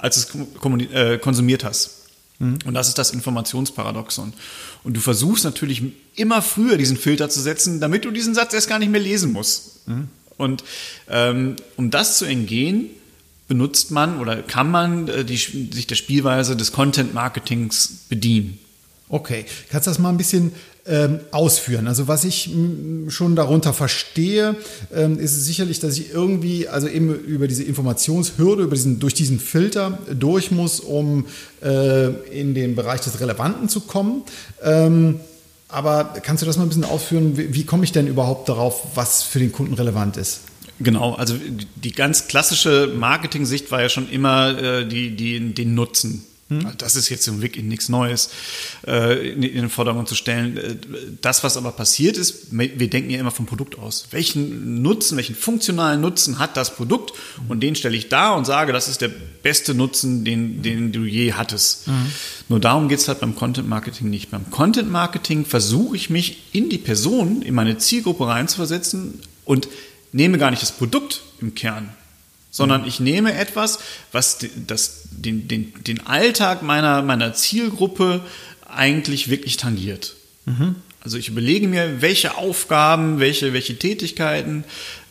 als 0.00 0.16
es 0.16 0.28
äh, 0.92 1.18
konsumiert 1.18 1.64
hast. 1.64 2.01
Mhm. 2.42 2.58
Und 2.64 2.74
das 2.74 2.88
ist 2.88 2.98
das 2.98 3.12
Informationsparadoxon. 3.12 4.32
Und 4.82 4.96
du 4.96 5.00
versuchst 5.00 5.44
natürlich 5.44 5.82
immer 6.16 6.42
früher 6.42 6.76
diesen 6.76 6.96
Filter 6.96 7.30
zu 7.30 7.40
setzen, 7.40 7.80
damit 7.80 8.04
du 8.04 8.10
diesen 8.10 8.34
Satz 8.34 8.52
erst 8.52 8.68
gar 8.68 8.80
nicht 8.80 8.90
mehr 8.90 9.00
lesen 9.00 9.32
musst. 9.32 9.88
Mhm. 9.88 10.08
Und 10.36 10.64
ähm, 11.08 11.56
um 11.76 11.90
das 11.90 12.18
zu 12.18 12.24
entgehen, 12.24 12.90
benutzt 13.46 13.92
man 13.92 14.18
oder 14.18 14.42
kann 14.42 14.70
man 14.70 15.08
äh, 15.08 15.24
die, 15.24 15.36
sich 15.36 15.86
der 15.86 15.94
Spielweise 15.94 16.56
des 16.56 16.72
Content 16.72 17.14
Marketings 17.14 18.06
bedienen. 18.08 18.58
Okay, 19.08 19.44
kannst 19.70 19.86
du 19.86 19.90
das 19.90 19.98
mal 19.98 20.08
ein 20.08 20.16
bisschen 20.16 20.52
ähm, 20.86 21.20
ausführen? 21.30 21.86
Also 21.86 22.08
was 22.08 22.24
ich 22.24 22.50
schon 23.08 23.36
darunter 23.36 23.72
verstehe, 23.72 24.56
ähm, 24.94 25.18
ist 25.18 25.44
sicherlich, 25.44 25.80
dass 25.80 25.96
ich 25.96 26.12
irgendwie, 26.12 26.68
also 26.68 26.88
eben 26.88 27.14
über 27.14 27.48
diese 27.48 27.62
Informationshürde, 27.62 28.64
über 28.64 28.74
diesen, 28.74 28.98
durch 28.98 29.14
diesen 29.14 29.38
Filter 29.38 29.98
durch 30.12 30.50
muss, 30.50 30.80
um 30.80 31.26
äh, 31.62 32.08
in 32.30 32.54
den 32.54 32.74
Bereich 32.74 33.00
des 33.00 33.20
Relevanten 33.20 33.68
zu 33.68 33.80
kommen. 33.80 34.22
Ähm, 34.62 35.20
aber 35.68 36.14
kannst 36.22 36.42
du 36.42 36.46
das 36.46 36.56
mal 36.56 36.64
ein 36.64 36.68
bisschen 36.68 36.84
ausführen? 36.84 37.36
Wie, 37.36 37.54
wie 37.54 37.64
komme 37.64 37.84
ich 37.84 37.92
denn 37.92 38.06
überhaupt 38.06 38.48
darauf, 38.48 38.88
was 38.94 39.22
für 39.22 39.38
den 39.38 39.52
Kunden 39.52 39.74
relevant 39.74 40.16
ist? 40.16 40.40
Genau, 40.80 41.14
also 41.14 41.34
die 41.76 41.92
ganz 41.92 42.28
klassische 42.28 42.92
Marketing-Sicht 42.94 43.70
war 43.70 43.80
ja 43.80 43.88
schon 43.88 44.10
immer 44.10 44.58
äh, 44.58 44.86
die, 44.86 45.16
die, 45.16 45.54
den 45.54 45.74
Nutzen. 45.74 46.24
Hm. 46.48 46.72
Das 46.78 46.96
ist 46.96 47.08
jetzt 47.08 47.26
im 47.28 47.40
Wiki 47.42 47.62
nichts 47.62 47.88
Neues 47.88 48.30
äh, 48.86 49.30
in, 49.32 49.42
in 49.42 49.62
den 49.62 49.70
Vordergrund 49.70 50.08
zu 50.08 50.14
stellen. 50.14 50.56
Äh, 50.56 50.76
das, 51.20 51.44
was 51.44 51.56
aber 51.56 51.72
passiert 51.72 52.16
ist, 52.16 52.48
wir 52.50 52.90
denken 52.90 53.10
ja 53.10 53.20
immer 53.20 53.30
vom 53.30 53.46
Produkt 53.46 53.78
aus. 53.78 54.08
Welchen 54.10 54.82
Nutzen, 54.82 55.16
welchen 55.16 55.34
funktionalen 55.34 56.00
Nutzen 56.00 56.38
hat 56.38 56.56
das 56.56 56.74
Produkt? 56.74 57.12
Und 57.48 57.60
den 57.60 57.74
stelle 57.74 57.96
ich 57.96 58.08
da 58.08 58.32
und 58.32 58.44
sage, 58.44 58.72
das 58.72 58.88
ist 58.88 59.00
der 59.00 59.10
beste 59.42 59.74
Nutzen, 59.74 60.24
den, 60.24 60.62
den 60.62 60.92
du 60.92 61.04
je 61.04 61.32
hattest. 61.32 61.88
Mhm. 61.88 62.06
Nur 62.48 62.60
darum 62.60 62.88
geht 62.88 62.98
es 62.98 63.08
halt 63.08 63.20
beim 63.20 63.34
Content 63.34 63.68
Marketing 63.68 64.10
nicht. 64.10 64.30
Beim 64.30 64.50
Content 64.50 64.90
Marketing 64.90 65.44
versuche 65.44 65.96
ich 65.96 66.10
mich 66.10 66.42
in 66.52 66.68
die 66.68 66.78
Person, 66.78 67.42
in 67.42 67.54
meine 67.54 67.78
Zielgruppe 67.78 68.26
reinzuversetzen 68.26 69.20
und 69.44 69.68
nehme 70.12 70.38
gar 70.38 70.50
nicht 70.50 70.62
das 70.62 70.72
Produkt 70.72 71.22
im 71.40 71.54
Kern, 71.54 71.90
sondern 72.52 72.86
ich 72.86 73.00
nehme 73.00 73.34
etwas, 73.34 73.80
was 74.12 74.38
das, 74.68 75.04
den, 75.10 75.48
den, 75.48 75.72
den 75.84 76.06
Alltag 76.06 76.62
meiner, 76.62 77.02
meiner 77.02 77.34
Zielgruppe 77.34 78.20
eigentlich 78.68 79.28
wirklich 79.30 79.56
tangiert. 79.56 80.14
Mhm. 80.44 80.76
Also 81.00 81.18
ich 81.18 81.28
überlege 81.28 81.66
mir, 81.66 82.00
welche 82.00 82.36
Aufgaben, 82.36 83.18
welche, 83.18 83.52
welche 83.52 83.76
Tätigkeiten 83.76 84.62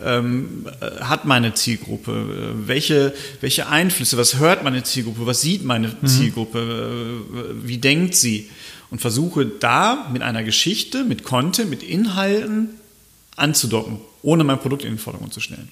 ähm, 0.02 0.68
äh, 0.80 1.02
hat 1.02 1.26
meine 1.26 1.54
Zielgruppe, 1.54 2.12
äh, 2.12 2.68
welche, 2.68 3.14
welche 3.42 3.68
Einflüsse, 3.68 4.18
was 4.18 4.38
hört 4.40 4.64
meine 4.64 4.84
Zielgruppe, 4.84 5.26
was 5.26 5.42
sieht 5.42 5.66
meine 5.66 5.90
mhm. 5.90 6.08
Zielgruppe, 6.08 7.22
äh, 7.34 7.68
wie 7.68 7.78
denkt 7.80 8.16
sie 8.16 8.50
und 8.90 9.02
versuche 9.02 9.46
da 9.46 10.10
mit 10.14 10.22
einer 10.22 10.44
Geschichte, 10.44 11.04
mit 11.04 11.24
Content, 11.24 11.70
mit 11.70 11.84
Inhalten 11.84 12.70
anzudocken, 13.36 14.00
ohne 14.22 14.44
mein 14.46 14.60
Produkt 14.60 14.84
in 14.84 14.92
den 14.92 15.00
Vordergrund 15.00 15.34
zu 15.34 15.42
stellen. 15.42 15.70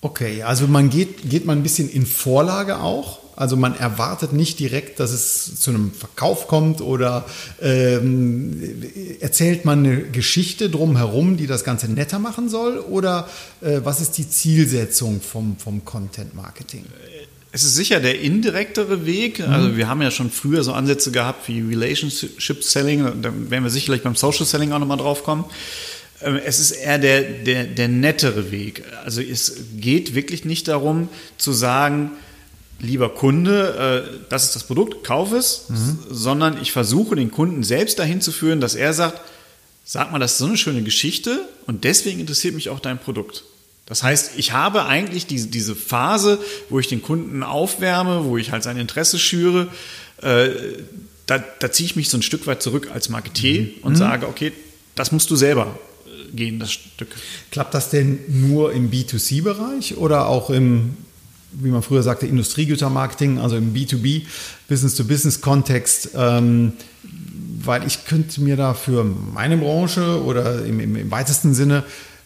Okay, 0.00 0.42
also 0.42 0.68
man 0.68 0.90
geht, 0.90 1.28
geht 1.28 1.44
man 1.44 1.58
ein 1.58 1.62
bisschen 1.62 1.90
in 1.90 2.06
Vorlage 2.06 2.78
auch. 2.78 3.18
Also 3.34 3.56
man 3.56 3.76
erwartet 3.76 4.32
nicht 4.32 4.58
direkt, 4.58 4.98
dass 4.98 5.12
es 5.12 5.60
zu 5.60 5.70
einem 5.70 5.92
Verkauf 5.92 6.48
kommt 6.48 6.80
oder 6.80 7.24
ähm, 7.62 8.82
erzählt 9.20 9.64
man 9.64 9.78
eine 9.84 10.02
Geschichte 10.02 10.70
drumherum, 10.70 11.36
die 11.36 11.46
das 11.46 11.62
Ganze 11.62 11.88
netter 11.88 12.18
machen 12.18 12.48
soll? 12.48 12.78
Oder 12.78 13.28
äh, 13.60 13.80
was 13.84 14.00
ist 14.00 14.18
die 14.18 14.28
Zielsetzung 14.28 15.20
vom, 15.20 15.56
vom 15.56 15.84
Content 15.84 16.34
Marketing? 16.34 16.84
Es 17.52 17.62
ist 17.62 17.76
sicher 17.76 18.00
der 18.00 18.20
indirektere 18.20 19.06
Weg. 19.06 19.40
Also 19.40 19.76
wir 19.76 19.88
haben 19.88 20.02
ja 20.02 20.10
schon 20.10 20.30
früher 20.30 20.62
so 20.64 20.72
Ansätze 20.72 21.12
gehabt 21.12 21.48
wie 21.48 21.60
Relationship 21.60 22.62
Selling. 22.62 23.04
Da 23.22 23.32
werden 23.50 23.64
wir 23.64 23.70
sicherlich 23.70 24.02
beim 24.02 24.16
Social 24.16 24.46
Selling 24.46 24.72
auch 24.72 24.80
nochmal 24.80 24.98
drauf 24.98 25.24
kommen. 25.24 25.44
Ähm, 26.22 26.40
Es 26.44 26.58
ist 26.58 26.72
eher 26.72 26.98
der, 26.98 27.22
der, 27.22 27.64
der 27.64 27.88
nettere 27.88 28.50
Weg. 28.50 28.82
Also 29.04 29.20
es 29.20 29.56
geht 29.76 30.14
wirklich 30.14 30.44
nicht 30.44 30.68
darum 30.68 31.08
zu 31.36 31.52
sagen, 31.52 32.12
lieber 32.80 33.08
Kunde, 33.14 34.06
äh, 34.08 34.26
das 34.28 34.44
ist 34.44 34.56
das 34.56 34.64
Produkt, 34.64 35.04
kauf 35.04 35.32
es, 35.32 35.66
sondern 36.10 36.60
ich 36.62 36.72
versuche 36.72 37.16
den 37.16 37.30
Kunden 37.30 37.62
selbst 37.64 37.98
dahin 37.98 38.20
zu 38.20 38.30
führen, 38.32 38.60
dass 38.60 38.74
er 38.74 38.92
sagt, 38.92 39.20
sag 39.84 40.12
mal, 40.12 40.18
das 40.18 40.32
ist 40.32 40.38
so 40.38 40.46
eine 40.46 40.56
schöne 40.56 40.82
Geschichte 40.82 41.48
und 41.66 41.84
deswegen 41.84 42.20
interessiert 42.20 42.54
mich 42.54 42.68
auch 42.68 42.78
dein 42.80 42.98
Produkt. 42.98 43.44
Das 43.86 44.02
heißt, 44.02 44.32
ich 44.36 44.52
habe 44.52 44.84
eigentlich 44.84 45.26
diese, 45.26 45.48
diese 45.48 45.74
Phase, 45.74 46.38
wo 46.68 46.78
ich 46.78 46.88
den 46.88 47.00
Kunden 47.02 47.42
aufwärme, 47.42 48.24
wo 48.26 48.36
ich 48.36 48.52
halt 48.52 48.62
sein 48.62 48.76
Interesse 48.76 49.18
schüre, 49.18 49.68
äh, 50.22 50.50
da, 51.26 51.38
da 51.58 51.72
ziehe 51.72 51.86
ich 51.86 51.96
mich 51.96 52.10
so 52.10 52.18
ein 52.18 52.22
Stück 52.22 52.46
weit 52.46 52.62
zurück 52.62 52.90
als 52.92 53.08
Marketier 53.08 53.70
und 53.82 53.96
sage, 53.96 54.28
okay, 54.28 54.52
das 54.94 55.10
musst 55.10 55.30
du 55.30 55.36
selber 55.36 55.78
gehen, 56.34 56.58
das 56.58 56.72
Stück. 56.72 57.08
Klappt 57.50 57.74
das 57.74 57.90
denn 57.90 58.18
nur 58.28 58.72
im 58.72 58.90
B2C-Bereich 58.90 59.96
oder 59.96 60.28
auch 60.28 60.50
im, 60.50 60.96
wie 61.52 61.70
man 61.70 61.82
früher 61.82 62.02
sagte, 62.02 62.26
Industriegütermarketing, 62.26 63.38
also 63.38 63.56
im 63.56 63.74
B2B, 63.74 64.22
Business-to-Business-Kontext? 64.68 66.10
Ähm, 66.14 66.72
weil 67.64 67.86
ich 67.86 68.04
könnte 68.04 68.40
mir 68.40 68.56
da 68.56 68.74
für 68.74 69.04
meine 69.04 69.56
Branche 69.56 70.22
oder 70.22 70.64
im, 70.64 70.80
im, 70.80 70.96
im 70.96 71.10
weitesten 71.10 71.54
Sinne 71.54 71.84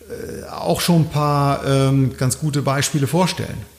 äh, 0.09 0.49
auch 0.51 0.81
schon 0.81 1.03
ein 1.03 1.11
paar 1.11 1.65
ähm, 1.67 2.17
ganz 2.17 2.39
gute 2.39 2.63
Beispiele 2.63 3.07
vorstellen. 3.07 3.73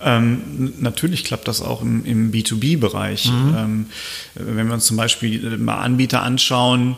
Ähm, 0.00 0.74
natürlich 0.78 1.24
klappt 1.24 1.48
das 1.48 1.60
auch 1.60 1.82
im, 1.82 2.04
im 2.04 2.30
B2B-Bereich. 2.30 3.26
Ähm, 3.26 3.86
wenn 4.34 4.66
wir 4.68 4.74
uns 4.74 4.86
zum 4.86 4.96
Beispiel 4.96 5.54
äh, 5.54 5.56
mal 5.56 5.80
Anbieter 5.80 6.22
anschauen, 6.22 6.96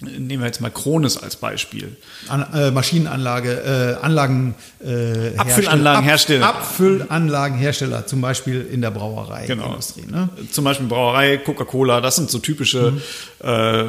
nehmen 0.00 0.40
wir 0.40 0.46
jetzt 0.46 0.60
mal 0.60 0.70
Krones 0.70 1.16
als 1.16 1.36
Beispiel. 1.36 1.96
An, 2.28 2.46
äh, 2.54 2.70
Maschinenanlage, 2.70 3.96
äh, 4.00 4.04
Anlagen, 4.04 4.54
äh, 4.82 5.36
Abfüllanlagenhersteller. 5.36 6.46
Ab, 6.46 6.56
Abfüllanlagenhersteller, 6.56 8.06
zum 8.06 8.20
Beispiel 8.20 8.66
in 8.70 8.80
der 8.80 8.90
Brauerei. 8.90 9.46
Genau. 9.46 9.70
Industrie, 9.70 10.06
ne? 10.10 10.28
Zum 10.50 10.64
Beispiel 10.64 10.86
Brauerei, 10.86 11.38
Coca-Cola, 11.38 12.00
das 12.00 12.16
sind 12.16 12.30
so 12.30 12.38
typische 12.38 12.94
äh, 13.40 13.84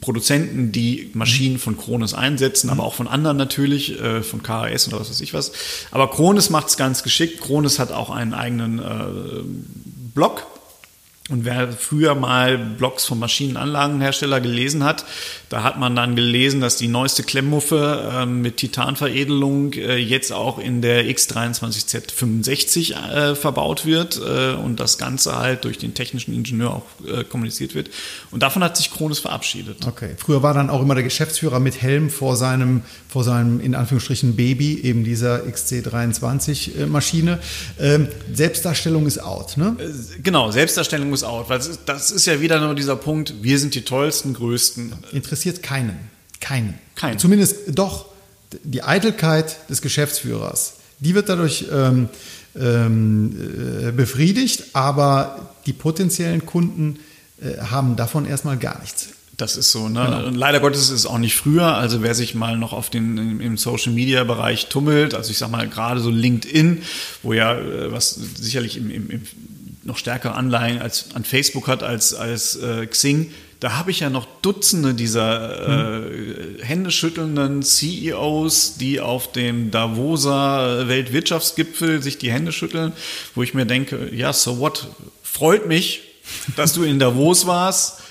Produzenten, 0.00 0.72
die 0.72 1.10
Maschinen 1.14 1.58
von 1.58 1.76
Krones 1.76 2.14
einsetzen, 2.14 2.70
aber 2.70 2.82
auch 2.82 2.94
von 2.94 3.08
anderen 3.08 3.36
natürlich, 3.36 4.00
äh, 4.00 4.22
von 4.22 4.42
KHS 4.42 4.88
oder 4.88 5.00
was 5.00 5.10
weiß 5.10 5.20
ich 5.20 5.32
was. 5.34 5.52
Aber 5.90 6.10
Krones 6.10 6.50
macht 6.50 6.68
es 6.68 6.76
ganz 6.76 7.02
geschickt. 7.02 7.40
Krones 7.40 7.78
hat 7.78 7.92
auch 7.92 8.10
einen 8.10 8.34
eigenen 8.34 8.78
äh, 8.78 8.82
Blog. 10.14 10.46
Und 11.28 11.44
wer 11.44 11.72
früher 11.72 12.14
mal 12.14 12.56
Blogs 12.56 13.04
vom 13.04 13.18
Maschinenanlagenhersteller 13.18 14.40
gelesen 14.40 14.84
hat, 14.84 15.04
da 15.48 15.64
hat 15.64 15.76
man 15.76 15.96
dann 15.96 16.14
gelesen, 16.14 16.60
dass 16.60 16.76
die 16.76 16.86
neueste 16.86 17.24
Klemmmuffe 17.24 18.12
ähm, 18.12 18.42
mit 18.42 18.58
Titanveredelung 18.58 19.72
äh, 19.72 19.96
jetzt 19.96 20.32
auch 20.32 20.60
in 20.60 20.82
der 20.82 21.04
X23Z65 21.06 22.92
äh, 22.92 23.34
verbaut 23.34 23.86
wird 23.86 24.20
äh, 24.24 24.52
und 24.52 24.78
das 24.78 24.98
Ganze 24.98 25.36
halt 25.36 25.64
durch 25.64 25.78
den 25.78 25.94
technischen 25.94 26.32
Ingenieur 26.32 26.70
auch 26.70 26.84
äh, 27.04 27.24
kommuniziert 27.24 27.74
wird. 27.74 27.90
Und 28.30 28.44
davon 28.44 28.62
hat 28.62 28.76
sich 28.76 28.92
Kronos 28.92 29.18
verabschiedet. 29.18 29.84
Okay. 29.84 30.10
Früher 30.18 30.44
war 30.44 30.54
dann 30.54 30.70
auch 30.70 30.80
immer 30.80 30.94
der 30.94 31.02
Geschäftsführer 31.04 31.58
mit 31.58 31.82
Helm 31.82 32.08
vor 32.08 32.36
seinem, 32.36 32.82
vor 33.08 33.24
seinem 33.24 33.58
in 33.58 33.74
Anführungsstrichen 33.74 34.36
Baby, 34.36 34.80
eben 34.82 35.02
dieser 35.02 35.42
XC23-Maschine. 35.42 37.40
Ähm, 37.80 38.06
Selbstdarstellung 38.32 39.06
ist 39.06 39.18
out, 39.18 39.56
ne? 39.56 39.76
Genau, 40.22 40.52
Selbstdarstellung 40.52 41.15
ist 41.16 41.24
out, 41.24 41.48
weil 41.48 41.58
das 41.86 42.10
ist, 42.10 42.26
ja 42.26 42.40
wieder 42.40 42.60
nur 42.60 42.74
dieser 42.74 42.96
Punkt, 42.96 43.34
wir 43.42 43.58
sind 43.58 43.74
die 43.74 43.82
tollsten, 43.82 44.34
größten. 44.34 44.92
Interessiert 45.12 45.62
keinen. 45.62 45.98
Keinen. 46.40 46.74
Keinen. 46.94 47.18
Zumindest 47.18 47.56
doch 47.68 48.06
die 48.62 48.82
Eitelkeit 48.82 49.68
des 49.68 49.82
Geschäftsführers. 49.82 50.74
Die 51.00 51.14
wird 51.14 51.28
dadurch 51.28 51.66
ähm, 51.72 52.08
ähm, 52.58 53.88
äh, 53.88 53.92
befriedigt, 53.92 54.64
aber 54.74 55.54
die 55.66 55.72
potenziellen 55.72 56.46
Kunden 56.46 56.98
äh, 57.40 57.58
haben 57.58 57.96
davon 57.96 58.24
erstmal 58.26 58.56
gar 58.56 58.80
nichts. 58.80 59.08
Das 59.36 59.58
ist 59.58 59.70
so, 59.70 59.90
ne? 59.90 60.24
Und 60.24 60.34
leider 60.34 60.60
Gottes 60.60 60.84
ist 60.84 60.90
es 60.90 61.06
auch 61.06 61.18
nicht 61.18 61.36
früher. 61.36 61.74
Also 61.74 62.02
wer 62.02 62.14
sich 62.14 62.34
mal 62.34 62.56
noch 62.56 62.72
auf 62.72 62.88
den 62.88 63.18
im, 63.18 63.40
im 63.40 63.58
Social 63.58 63.92
Media 63.92 64.24
Bereich 64.24 64.68
tummelt, 64.68 65.14
also 65.14 65.30
ich 65.30 65.36
sag 65.36 65.50
mal 65.50 65.68
gerade 65.68 66.00
so 66.00 66.08
LinkedIn, 66.08 66.82
wo 67.22 67.34
ja 67.34 67.54
äh, 67.54 67.92
was 67.92 68.18
sicherlich 68.36 68.78
im, 68.78 68.90
im, 68.90 69.10
im 69.10 69.22
noch 69.86 69.98
stärkere 69.98 70.34
Anleihen 70.34 70.80
als 70.80 71.14
an 71.14 71.24
Facebook 71.24 71.68
hat 71.68 71.82
als 71.82 72.14
als 72.14 72.56
äh, 72.56 72.86
Xing, 72.86 73.32
da 73.60 73.78
habe 73.78 73.90
ich 73.90 74.00
ja 74.00 74.10
noch 74.10 74.26
Dutzende 74.42 74.92
dieser 74.92 76.04
äh, 76.04 76.62
händeschüttelnden 76.62 77.62
CEOs, 77.62 78.76
die 78.76 79.00
auf 79.00 79.32
dem 79.32 79.70
Davoser 79.70 80.88
Weltwirtschaftsgipfel 80.88 82.02
sich 82.02 82.18
die 82.18 82.30
Hände 82.30 82.52
schütteln, 82.52 82.92
wo 83.34 83.42
ich 83.42 83.54
mir 83.54 83.64
denke, 83.64 84.10
ja, 84.14 84.32
so 84.32 84.58
what? 84.58 84.88
Freut 85.22 85.66
mich, 85.66 86.02
dass 86.56 86.74
du 86.74 86.82
in 86.82 86.98
Davos 86.98 87.46
warst. 87.46 88.02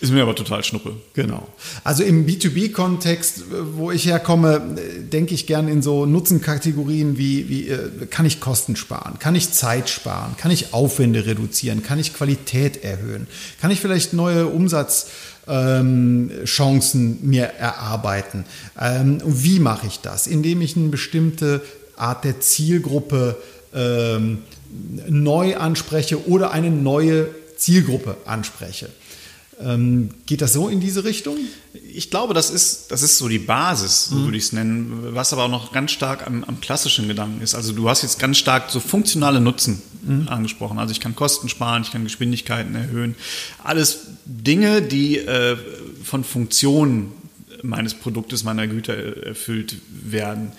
Ist 0.00 0.12
mir 0.12 0.22
aber 0.22 0.34
total 0.34 0.64
schnuppe. 0.64 0.96
Genau. 1.14 1.48
Also 1.82 2.02
im 2.02 2.26
B2B-Kontext, 2.26 3.38
äh, 3.38 3.42
wo 3.74 3.90
ich 3.90 4.04
herkomme, 4.06 4.76
äh, 4.76 5.00
denke 5.02 5.32
ich 5.34 5.46
gern 5.46 5.68
in 5.68 5.80
so 5.82 6.04
Nutzenkategorien 6.04 7.16
wie, 7.16 7.48
wie 7.48 7.68
äh, 7.68 7.88
kann 8.10 8.26
ich 8.26 8.40
Kosten 8.40 8.76
sparen, 8.76 9.18
kann 9.18 9.34
ich 9.34 9.52
Zeit 9.52 9.88
sparen, 9.88 10.36
kann 10.36 10.50
ich 10.50 10.74
Aufwände 10.74 11.24
reduzieren, 11.26 11.82
kann 11.82 11.98
ich 11.98 12.12
Qualität 12.14 12.84
erhöhen, 12.84 13.26
kann 13.60 13.70
ich 13.70 13.80
vielleicht 13.80 14.12
neue 14.12 14.46
Umsatzchancen 14.46 17.18
mir 17.22 17.44
erarbeiten. 17.44 18.44
Ähm, 18.80 19.22
wie 19.24 19.60
mache 19.60 19.86
ich 19.86 20.00
das? 20.00 20.26
Indem 20.26 20.60
ich 20.60 20.76
eine 20.76 20.88
bestimmte 20.88 21.62
Art 21.96 22.24
der 22.24 22.40
Zielgruppe 22.40 23.36
ähm, 23.72 24.38
neu 25.08 25.56
anspreche 25.56 26.28
oder 26.28 26.50
eine 26.50 26.70
neue 26.70 27.28
Zielgruppe 27.56 28.16
anspreche. 28.26 28.90
Ähm, 29.60 30.10
geht 30.26 30.40
das 30.40 30.52
so 30.52 30.68
in 30.68 30.80
diese 30.80 31.04
Richtung? 31.04 31.36
Ich 31.92 32.10
glaube, 32.10 32.34
das 32.34 32.50
ist, 32.50 32.90
das 32.90 33.02
ist 33.02 33.18
so 33.18 33.28
die 33.28 33.38
Basis, 33.38 34.06
so 34.06 34.16
würde 34.24 34.36
ich 34.36 34.44
es 34.44 34.52
nennen, 34.52 35.14
was 35.14 35.32
aber 35.32 35.44
auch 35.44 35.50
noch 35.50 35.72
ganz 35.72 35.92
stark 35.92 36.26
am, 36.26 36.44
am 36.44 36.60
klassischen 36.60 37.08
Gedanken 37.08 37.40
ist. 37.40 37.54
Also 37.54 37.72
du 37.72 37.88
hast 37.88 38.02
jetzt 38.02 38.18
ganz 38.18 38.38
stark 38.38 38.70
so 38.70 38.80
funktionale 38.80 39.40
Nutzen 39.40 39.80
angesprochen. 40.26 40.78
Also 40.78 40.92
ich 40.92 41.00
kann 41.00 41.14
Kosten 41.16 41.48
sparen, 41.48 41.82
ich 41.82 41.92
kann 41.92 42.04
Geschwindigkeiten 42.04 42.74
erhöhen. 42.74 43.14
Alles 43.62 44.00
Dinge, 44.26 44.82
die 44.82 45.18
äh, 45.18 45.56
von 46.02 46.24
Funktionen 46.24 47.12
meines 47.64 47.94
Produktes, 47.94 48.44
meiner 48.44 48.66
Güter 48.66 48.94
erfüllt 49.24 49.76
werden. 49.88 50.52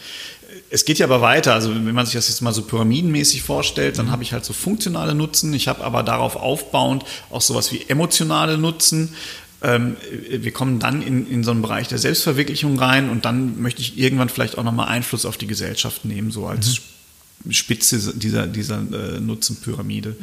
Es 0.69 0.85
geht 0.85 0.99
ja 0.99 1.05
aber 1.05 1.21
weiter. 1.21 1.53
Also 1.53 1.73
wenn 1.73 1.93
man 1.93 2.05
sich 2.05 2.15
das 2.15 2.27
jetzt 2.27 2.41
mal 2.41 2.53
so 2.53 2.63
pyramidenmäßig 2.63 3.43
vorstellt, 3.43 3.97
dann 3.97 4.11
habe 4.11 4.23
ich 4.23 4.33
halt 4.33 4.45
so 4.45 4.53
funktionale 4.53 5.15
Nutzen. 5.15 5.53
Ich 5.53 5.67
habe 5.67 5.83
aber 5.83 6.03
darauf 6.03 6.35
aufbauend 6.35 7.03
auch 7.29 7.41
sowas 7.41 7.71
wie 7.71 7.81
emotionale 7.87 8.57
Nutzen. 8.57 9.13
Ähm, 9.61 9.95
wir 10.29 10.51
kommen 10.51 10.79
dann 10.79 11.01
in, 11.01 11.29
in 11.29 11.43
so 11.43 11.51
einen 11.51 11.61
Bereich 11.61 11.87
der 11.87 11.97
Selbstverwirklichung 11.97 12.77
rein 12.77 13.09
und 13.09 13.25
dann 13.25 13.61
möchte 13.61 13.81
ich 13.81 13.97
irgendwann 13.97 14.29
vielleicht 14.29 14.57
auch 14.57 14.63
nochmal 14.63 14.87
Einfluss 14.87 15.25
auf 15.25 15.37
die 15.37 15.47
Gesellschaft 15.47 16.05
nehmen, 16.05 16.31
so 16.31 16.45
als 16.47 16.81
Spitze 17.49 18.13
dieser, 18.15 18.47
dieser 18.47 18.79
äh, 18.79 19.19
Nutzenpyramide. 19.19 20.15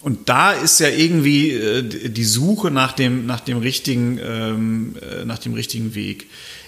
Und 0.00 0.28
da 0.28 0.52
ist 0.52 0.78
ja 0.78 0.88
irgendwie 0.88 1.50
äh, 1.50 1.82
die 1.82 2.24
Suche 2.24 2.70
nach 2.70 2.92
dem, 2.92 3.26
nach 3.26 3.40
dem 3.40 3.58
richtigen, 3.58 4.18
ähm, 4.22 4.96
äh, 5.02 5.24
nach 5.24 5.38
dem 5.38 5.54
richtigen 5.54 5.94
Weg. 5.94 6.26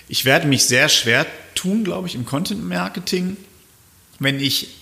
Ich 0.09 0.25
werde 0.25 0.49
mich 0.49 0.65
sehr 0.65 0.89
schwer 0.89 1.27
tun, 1.55 1.85
glaube 1.85 2.09
ich, 2.09 2.17
im 2.17 2.27
Content 2.27 2.69
Marketing, 2.69 3.37
wenn 4.19 4.41
ich 4.41 4.77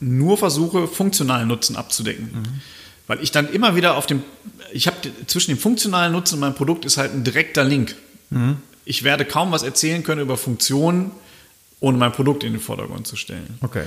nur 0.00 0.36
versuche, 0.36 0.88
funktionalen 0.88 1.46
Nutzen 1.46 1.76
abzudecken. 1.76 2.30
Weil 3.06 3.22
ich 3.22 3.30
dann 3.30 3.52
immer 3.52 3.76
wieder 3.76 3.96
auf 3.96 4.06
dem, 4.06 4.24
ich 4.72 4.88
habe 4.88 4.96
zwischen 5.26 5.52
dem 5.52 5.58
funktionalen 5.58 6.12
Nutzen 6.12 6.34
und 6.34 6.40
meinem 6.40 6.54
Produkt 6.54 6.84
ist 6.84 6.96
halt 6.96 7.14
ein 7.14 7.22
direkter 7.22 7.62
Link. 7.62 7.94
Ich 8.84 9.04
werde 9.04 9.24
kaum 9.24 9.52
was 9.52 9.62
erzählen 9.62 10.02
können 10.02 10.20
über 10.20 10.36
Funktionen, 10.36 11.12
ohne 11.78 11.98
mein 11.98 12.10
Produkt 12.10 12.42
in 12.42 12.52
den 12.52 12.60
Vordergrund 12.60 13.06
zu 13.06 13.14
stellen. 13.14 13.58
Okay. 13.60 13.84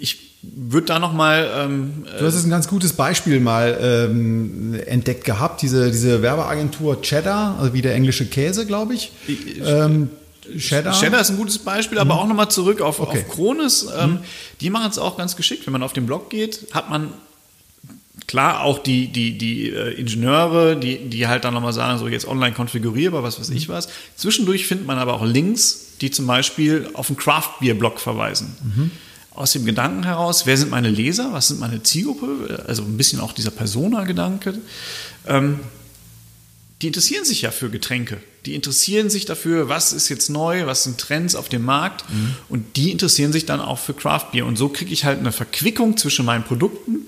Ich 0.00 0.18
würde 0.42 0.86
da 0.86 0.98
nochmal. 0.98 1.50
Ähm, 1.56 2.04
Du 2.18 2.24
hast 2.26 2.34
jetzt 2.34 2.44
ein 2.46 2.50
ganz 2.50 2.68
gutes 2.68 2.92
Beispiel 2.92 3.40
mal 3.40 3.78
ähm, 4.10 4.74
entdeckt 4.86 5.24
gehabt, 5.24 5.62
diese, 5.62 5.90
diese 5.90 6.22
Werbeagentur 6.22 7.02
Cheddar, 7.02 7.58
also 7.58 7.74
wie 7.74 7.82
der 7.82 7.94
englische 7.94 8.26
Käse, 8.26 8.66
glaube 8.66 8.94
ich. 8.94 9.12
Ähm, 9.64 10.10
Cheddar? 10.56 10.94
Cheddar 10.98 11.20
ist 11.20 11.30
ein 11.30 11.36
gutes 11.36 11.58
Beispiel, 11.58 11.98
aber 11.98 12.14
auch 12.14 12.26
nochmal 12.26 12.50
zurück 12.50 12.80
auf, 12.80 13.00
Okay. 13.00 13.18
auf 13.18 13.28
Kronis. 13.34 13.86
Ähm, 13.98 14.20
Die 14.60 14.70
machen 14.70 14.90
es 14.90 14.98
auch 14.98 15.16
ganz 15.16 15.36
geschickt. 15.36 15.66
Wenn 15.66 15.72
man 15.72 15.82
auf 15.82 15.92
den 15.92 16.06
Blog 16.06 16.30
geht, 16.30 16.66
hat 16.72 16.88
man 16.88 17.12
klar 18.26 18.62
auch 18.62 18.78
die, 18.78 19.08
die, 19.08 19.36
die 19.38 19.70
äh, 19.70 19.92
Ingenieure, 20.00 20.76
die, 20.76 21.08
die 21.08 21.26
halt 21.26 21.44
dann 21.44 21.54
nochmal 21.54 21.72
sagen, 21.72 21.98
so 21.98 22.08
jetzt 22.08 22.26
online 22.26 22.54
konfigurierbar, 22.54 23.22
was 23.22 23.38
weiß 23.40 23.50
ich 23.50 23.68
was. 23.68 23.88
Zwischendurch 24.16 24.66
findet 24.66 24.86
man 24.86 24.98
aber 24.98 25.14
auch 25.14 25.24
Links, 25.24 25.96
die 26.00 26.10
zum 26.10 26.26
Beispiel 26.26 26.88
auf 26.94 27.08
einen 27.08 27.16
Craft 27.16 27.50
Beer 27.60 27.74
Blog 27.74 28.00
verweisen. 28.00 28.98
Aus 29.38 29.52
dem 29.52 29.64
Gedanken 29.64 30.02
heraus, 30.02 30.46
wer 30.46 30.56
sind 30.56 30.72
meine 30.72 30.90
Leser, 30.90 31.32
was 31.32 31.46
sind 31.46 31.60
meine 31.60 31.80
Zielgruppe, 31.84 32.64
also 32.66 32.82
ein 32.82 32.96
bisschen 32.96 33.20
auch 33.20 33.32
dieser 33.32 33.52
Persona-Gedanke. 33.52 34.58
Ähm, 35.28 35.60
die 36.82 36.88
interessieren 36.88 37.24
sich 37.24 37.42
ja 37.42 37.52
für 37.52 37.70
Getränke. 37.70 38.18
Die 38.46 38.56
interessieren 38.56 39.10
sich 39.10 39.26
dafür, 39.26 39.68
was 39.68 39.92
ist 39.92 40.08
jetzt 40.08 40.28
neu, 40.28 40.66
was 40.66 40.82
sind 40.82 40.98
Trends 40.98 41.36
auf 41.36 41.48
dem 41.48 41.64
Markt. 41.64 42.04
Und 42.48 42.76
die 42.76 42.90
interessieren 42.90 43.32
sich 43.32 43.46
dann 43.46 43.60
auch 43.60 43.78
für 43.78 43.94
Craft 43.94 44.32
Beer. 44.32 44.44
Und 44.44 44.56
so 44.56 44.70
kriege 44.70 44.92
ich 44.92 45.04
halt 45.04 45.20
eine 45.20 45.30
Verquickung 45.30 45.96
zwischen 45.96 46.24
meinen 46.24 46.42
Produkten, 46.42 47.06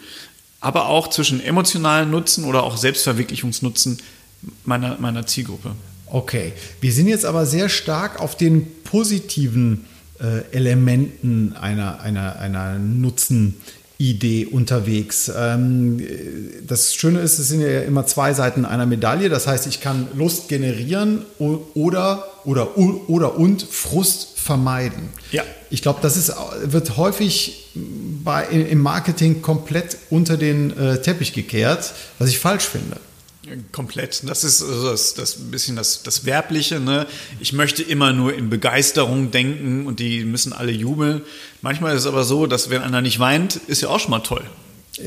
aber 0.61 0.87
auch 0.87 1.09
zwischen 1.11 1.41
emotionalen 1.41 2.13
Nutzen 2.13 2.45
oder 2.45 2.63
auch 2.63 2.77
Selbstverwirklichungsnutzen 2.77 3.99
meiner, 4.65 4.99
meiner 5.01 5.27
Zielgruppe. 5.27 5.73
Okay, 6.07 6.53
wir 6.81 6.93
sind 6.93 7.09
jetzt 7.09 7.25
aber 7.25 7.45
sehr 7.45 7.69
stark 7.69 8.21
auf 8.21 8.37
den 8.37 8.83
positiven 8.85 9.85
äh, 9.85 10.00
Elementen 10.53 11.55
einer, 11.59 12.01
einer, 12.01 12.39
einer 12.39 12.79
Nutzenidee 12.79 14.47
unterwegs. 14.47 15.31
Ähm, 15.35 16.03
das 16.67 16.95
Schöne 16.95 17.21
ist, 17.21 17.39
es 17.39 17.49
sind 17.49 17.63
ja 17.63 17.81
immer 17.81 18.07
zwei 18.07 18.35
Seiten 18.35 18.65
einer 18.65 18.87
Medaille. 18.87 19.29
Das 19.29 19.47
heißt, 19.47 19.67
ich 19.67 19.81
kann 19.81 20.09
Lust 20.15 20.49
generieren 20.49 21.23
oder, 21.39 22.25
oder, 22.45 22.77
oder 22.77 23.39
und 23.39 23.63
Frust 23.63 24.39
vermeiden. 24.39 25.09
Ja. 25.33 25.43
Ich 25.71 25.83
glaube, 25.83 26.01
das 26.03 26.17
ist, 26.17 26.33
wird 26.65 26.97
häufig 26.97 27.71
bei, 28.25 28.45
im 28.47 28.81
Marketing 28.81 29.41
komplett 29.43 29.97
unter 30.11 30.37
den 30.37 30.77
äh, 30.77 31.01
Teppich 31.01 31.33
gekehrt, 31.33 31.93
was 32.19 32.29
ich 32.29 32.39
falsch 32.39 32.65
finde. 32.65 32.97
Komplett. 33.73 34.29
Das 34.29 34.45
ist 34.45 34.61
das, 34.61 35.15
das 35.15 35.39
ein 35.39 35.51
bisschen 35.51 35.75
das, 35.75 36.03
das 36.03 36.27
Werbliche. 36.27 36.79
Ne? 36.79 37.07
Ich 37.41 37.55
möchte 37.55 37.83
immer 37.83 38.13
nur 38.13 38.35
in 38.35 38.51
Begeisterung 38.51 39.31
denken 39.31 39.87
und 39.87 39.99
die 39.99 40.25
müssen 40.25 40.53
alle 40.53 40.73
jubeln. 40.73 41.23
Manchmal 41.63 41.95
ist 41.95 42.03
es 42.03 42.07
aber 42.07 42.25
so, 42.25 42.47
dass 42.47 42.69
wenn 42.69 42.83
einer 42.83 43.01
nicht 43.01 43.19
weint, 43.19 43.57
ist 43.57 43.81
ja 43.81 43.89
auch 43.89 43.99
schon 43.99 44.11
mal 44.11 44.21
toll. 44.21 44.45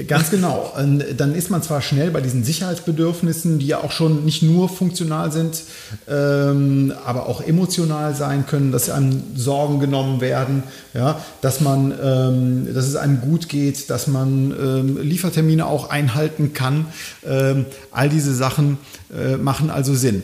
Ganz 0.08 0.30
genau. 0.32 0.74
Dann 1.18 1.36
ist 1.36 1.50
man 1.50 1.62
zwar 1.62 1.82
schnell 1.82 2.12
bei 2.12 2.22
diesen 2.22 2.44
Sicherheitsbedürfnissen, 2.44 3.60
die 3.60 3.68
ja 3.68 3.84
auch 3.84 3.92
schon 3.92 4.26
nicht 4.26 4.42
nur 4.44 4.70
funktional 4.70 5.32
sind, 5.32 5.64
ähm, 6.08 6.94
aber 7.06 7.28
auch 7.28 7.42
emotional 7.42 8.16
sein 8.16 8.46
können, 8.46 8.72
dass 8.72 8.90
einem 8.90 9.24
Sorgen 9.36 9.80
genommen 9.80 10.22
werden, 10.22 10.64
ja, 10.94 11.20
dass 11.42 11.62
man, 11.62 11.94
ähm, 12.02 12.74
dass 12.74 12.88
es 12.88 12.96
einem 12.96 13.22
gut 13.22 13.50
geht, 13.50 13.90
dass 13.90 14.08
man 14.08 14.52
ähm, 14.52 15.02
Liefertermine 15.02 15.66
auch 15.66 15.90
einhalten 15.90 16.54
kann. 16.54 16.86
Ähm, 17.26 17.66
all 17.92 18.10
diese 18.10 18.34
Sachen 18.34 18.78
äh, 19.16 19.38
machen 19.38 19.70
also 19.70 19.94
Sinn. 19.94 20.24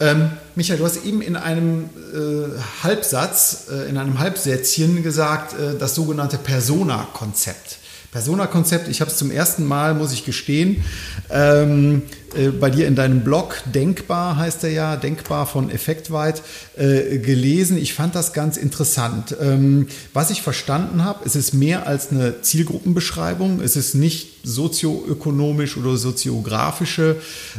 Ähm, 0.00 0.30
Michael, 0.56 0.78
du 0.78 0.84
hast 0.84 1.04
eben 1.04 1.22
in 1.22 1.36
einem 1.36 1.84
äh, 2.12 2.58
Halbsatz, 2.82 3.68
äh, 3.70 3.88
in 3.88 3.96
einem 3.96 4.18
Halbsätzchen 4.18 5.02
gesagt, 5.02 5.54
äh, 5.54 5.78
das 5.78 5.94
sogenannte 5.94 6.38
Persona-Konzept. 6.38 7.78
Persona-Konzept, 8.12 8.88
ich 8.88 9.00
habe 9.00 9.10
es 9.10 9.16
zum 9.16 9.30
ersten 9.30 9.64
Mal, 9.64 9.94
muss 9.94 10.12
ich 10.12 10.26
gestehen, 10.26 10.84
ähm, 11.30 12.02
äh, 12.36 12.48
bei 12.48 12.68
dir 12.68 12.86
in 12.86 12.94
deinem 12.94 13.24
Blog, 13.24 13.62
Denkbar 13.74 14.36
heißt 14.36 14.64
er 14.64 14.70
ja, 14.70 14.96
Denkbar 14.96 15.46
von 15.46 15.70
Effektweit, 15.70 16.42
äh, 16.76 17.18
gelesen. 17.18 17.78
Ich 17.78 17.94
fand 17.94 18.14
das 18.14 18.34
ganz 18.34 18.58
interessant. 18.58 19.34
Ähm, 19.40 19.88
was 20.12 20.30
ich 20.30 20.42
verstanden 20.42 21.04
habe, 21.04 21.24
es 21.24 21.36
ist 21.36 21.54
mehr 21.54 21.86
als 21.86 22.10
eine 22.10 22.42
Zielgruppenbeschreibung, 22.42 23.62
es 23.62 23.76
ist 23.76 23.94
nicht 23.94 24.46
sozioökonomisch 24.46 25.78
oder 25.78 25.96
soziografische 25.96 27.16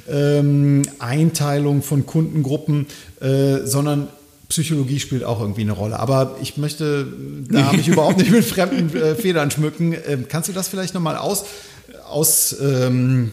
ähm, 0.08 0.84
Einteilung 1.00 1.82
von 1.82 2.06
Kundengruppen, 2.06 2.86
äh, 3.22 3.66
sondern 3.66 4.08
Psychologie 4.54 5.00
spielt 5.00 5.24
auch 5.24 5.42
irgendwie 5.42 5.62
eine 5.62 5.72
Rolle. 5.72 6.00
Aber 6.00 6.38
ich 6.40 6.58
möchte, 6.58 7.08
da 7.50 7.66
habe 7.66 7.78
ich 7.78 7.88
überhaupt 7.88 8.20
nicht 8.20 8.30
mit 8.30 8.46
fremden 8.46 8.96
äh, 8.96 9.16
Federn 9.16 9.50
schmücken. 9.50 9.96
Ähm, 10.08 10.26
kannst 10.30 10.48
du 10.48 10.54
das 10.54 10.68
vielleicht 10.68 10.94
nochmal 10.94 11.18
aus, 11.18 11.46
aus 12.06 12.56
ähm, 12.62 13.32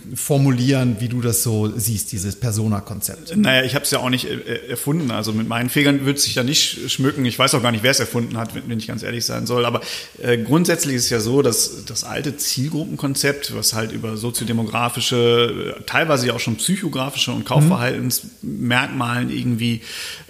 wie 0.98 1.08
du 1.08 1.20
das 1.20 1.42
so 1.42 1.72
siehst, 1.76 2.12
dieses 2.12 2.36
Persona-Konzept? 2.36 3.36
Naja, 3.36 3.64
ich 3.64 3.74
habe 3.74 3.84
es 3.84 3.90
ja 3.90 3.98
auch 3.98 4.10
nicht 4.10 4.26
äh, 4.26 4.68
erfunden. 4.68 5.10
Also 5.10 5.32
mit 5.32 5.48
meinen 5.48 5.68
Fingern 5.68 6.00
würde 6.00 6.18
es 6.18 6.24
sich 6.24 6.34
da 6.34 6.42
nicht 6.42 6.90
schmücken. 6.90 7.24
Ich 7.24 7.38
weiß 7.38 7.54
auch 7.54 7.62
gar 7.62 7.72
nicht, 7.72 7.82
wer 7.82 7.90
es 7.90 8.00
erfunden 8.00 8.36
hat, 8.36 8.54
wenn 8.54 8.78
ich 8.78 8.86
ganz 8.86 9.02
ehrlich 9.02 9.24
sein 9.24 9.46
soll. 9.46 9.64
Aber 9.64 9.80
äh, 10.22 10.38
grundsätzlich 10.38 10.96
ist 10.96 11.04
es 11.04 11.10
ja 11.10 11.20
so, 11.20 11.42
dass 11.42 11.84
das 11.84 12.04
alte 12.04 12.36
Zielgruppenkonzept, 12.36 13.54
was 13.54 13.74
halt 13.74 13.92
über 13.92 14.16
soziodemografische, 14.16 15.76
äh, 15.78 15.82
teilweise 15.84 16.28
ja 16.28 16.34
auch 16.34 16.40
schon 16.40 16.56
psychografische 16.56 17.32
und 17.32 17.44
Kaufverhaltensmerkmalen 17.44 19.30
irgendwie 19.30 19.82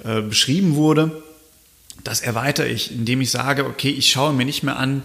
äh, 0.04 0.22
beschrieben 0.22 0.74
wurde, 0.74 1.22
das 2.04 2.20
erweitere 2.20 2.68
ich, 2.68 2.92
indem 2.92 3.20
ich 3.20 3.30
sage, 3.30 3.66
okay, 3.66 3.90
ich 3.90 4.10
schaue 4.10 4.32
mir 4.32 4.44
nicht 4.44 4.62
mehr 4.62 4.78
an, 4.78 5.02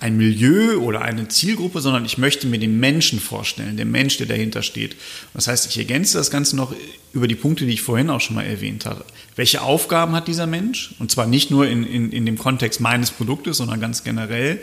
ein 0.00 0.16
Milieu 0.16 0.78
oder 0.78 1.02
eine 1.02 1.28
Zielgruppe, 1.28 1.80
sondern 1.80 2.04
ich 2.04 2.16
möchte 2.16 2.46
mir 2.46 2.58
den 2.58 2.80
Menschen 2.80 3.20
vorstellen, 3.20 3.76
den 3.76 3.90
Mensch, 3.90 4.16
der 4.16 4.26
dahinter 4.26 4.62
steht. 4.62 4.96
Das 5.34 5.46
heißt, 5.46 5.66
ich 5.66 5.78
ergänze 5.78 6.16
das 6.16 6.30
Ganze 6.30 6.56
noch 6.56 6.74
über 7.12 7.28
die 7.28 7.34
Punkte, 7.34 7.66
die 7.66 7.74
ich 7.74 7.82
vorhin 7.82 8.08
auch 8.08 8.20
schon 8.20 8.36
mal 8.36 8.44
erwähnt 8.46 8.86
habe. 8.86 9.04
Welche 9.36 9.62
Aufgaben 9.62 10.14
hat 10.14 10.26
dieser 10.26 10.46
Mensch? 10.46 10.94
Und 10.98 11.10
zwar 11.10 11.26
nicht 11.26 11.50
nur 11.50 11.66
in, 11.66 11.84
in, 11.84 12.12
in 12.12 12.24
dem 12.24 12.38
Kontext 12.38 12.80
meines 12.80 13.10
Produktes, 13.10 13.58
sondern 13.58 13.80
ganz 13.80 14.02
generell. 14.02 14.60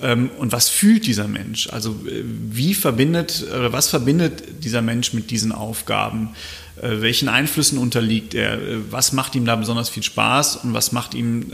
Ähm, 0.00 0.30
Und 0.38 0.52
was 0.52 0.68
fühlt 0.68 1.06
dieser 1.06 1.28
Mensch? 1.28 1.68
Also 1.70 1.90
äh, 2.06 2.22
wie 2.24 2.74
verbindet 2.74 3.44
oder 3.48 3.72
was 3.72 3.88
verbindet 3.88 4.64
dieser 4.64 4.82
Mensch 4.82 5.12
mit 5.12 5.30
diesen 5.30 5.52
Aufgaben? 5.52 6.30
Äh, 6.82 7.00
Welchen 7.00 7.28
Einflüssen 7.28 7.78
unterliegt 7.78 8.34
er? 8.34 8.54
Äh, 8.54 8.78
Was 8.90 9.12
macht 9.12 9.34
ihm 9.34 9.44
da 9.44 9.56
besonders 9.56 9.88
viel 9.88 10.02
Spaß 10.02 10.56
und 10.56 10.74
was 10.74 10.92
macht 10.92 11.14
ihm 11.14 11.50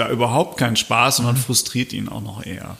da 0.00 0.10
überhaupt 0.10 0.58
keinen 0.58 0.76
Spaß, 0.76 1.16
sondern 1.16 1.36
frustriert 1.36 1.92
ihn 1.92 2.08
auch 2.08 2.22
noch 2.22 2.44
eher? 2.44 2.76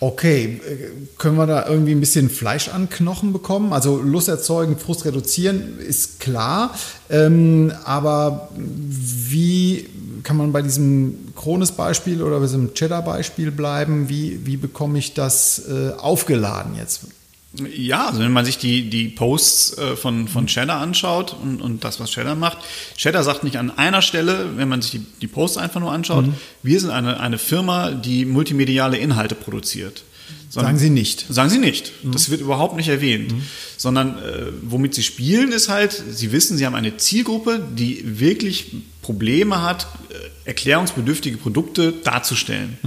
Okay, 0.00 0.60
äh, 0.68 0.90
können 1.16 1.36
wir 1.36 1.46
da 1.46 1.66
irgendwie 1.66 1.92
ein 1.92 2.00
bisschen 2.00 2.28
Fleisch 2.28 2.68
an 2.68 2.90
Knochen 2.90 3.32
bekommen? 3.32 3.72
Also 3.72 4.00
Lust 4.00 4.28
erzeugen, 4.28 4.76
Frust 4.76 5.04
reduzieren 5.04 5.78
ist 5.78 6.20
klar, 6.20 6.74
ähm, 7.08 7.72
aber 7.84 8.50
wie 8.56 9.88
kann 10.24 10.36
man 10.36 10.52
bei 10.52 10.62
diesem 10.62 11.32
Kronis-Beispiel 11.36 12.22
oder 12.22 12.36
bei 12.38 12.46
diesem 12.46 12.74
Cheddar-Beispiel 12.74 13.50
bleiben? 13.50 14.08
Wie, 14.08 14.44
wie 14.44 14.56
bekomme 14.56 14.98
ich 14.98 15.14
das 15.14 15.62
äh, 15.68 15.92
aufgeladen 15.96 16.74
jetzt? 16.76 17.02
Ja, 17.76 18.08
also 18.08 18.20
wenn 18.20 18.32
man 18.32 18.44
sich 18.44 18.58
die, 18.58 18.90
die 18.90 19.08
Posts 19.08 19.78
äh, 19.78 19.96
von, 19.96 20.26
von 20.26 20.46
Cheddar 20.46 20.80
anschaut 20.80 21.36
und, 21.40 21.60
und 21.60 21.84
das, 21.84 22.00
was 22.00 22.10
Cheddar 22.10 22.34
macht, 22.34 22.58
Cheddar 22.96 23.22
sagt 23.22 23.44
nicht 23.44 23.58
an 23.58 23.70
einer 23.70 24.02
Stelle, 24.02 24.56
wenn 24.56 24.68
man 24.68 24.82
sich 24.82 24.90
die, 24.92 25.06
die 25.20 25.28
Posts 25.28 25.58
einfach 25.58 25.80
nur 25.80 25.92
anschaut, 25.92 26.24
wir 26.62 26.80
sind 26.80 26.90
eine, 26.90 27.20
eine 27.20 27.38
Firma, 27.38 27.92
die 27.92 28.24
multimediale 28.24 28.98
Inhalte 28.98 29.34
produziert. 29.34 30.02
Sagen 30.48 30.78
Sie 30.78 30.90
nicht. 30.90 31.26
Sagen 31.28 31.50
sie 31.50 31.58
nicht. 31.58 31.92
Das 32.04 32.30
wird 32.30 32.40
überhaupt 32.40 32.76
nicht 32.76 32.88
erwähnt. 32.88 33.34
Sondern 33.76 34.18
äh, 34.18 34.46
womit 34.62 34.94
sie 34.94 35.02
spielen, 35.02 35.50
ist 35.50 35.68
halt, 35.68 36.00
sie 36.12 36.30
wissen, 36.30 36.56
sie 36.56 36.64
haben 36.64 36.76
eine 36.76 36.96
Zielgruppe, 36.96 37.60
die 37.76 38.20
wirklich 38.20 38.72
Probleme 39.02 39.62
hat, 39.62 39.86
äh, 40.10 40.48
erklärungsbedürftige 40.48 41.38
Produkte 41.38 41.92
darzustellen. 41.92 42.78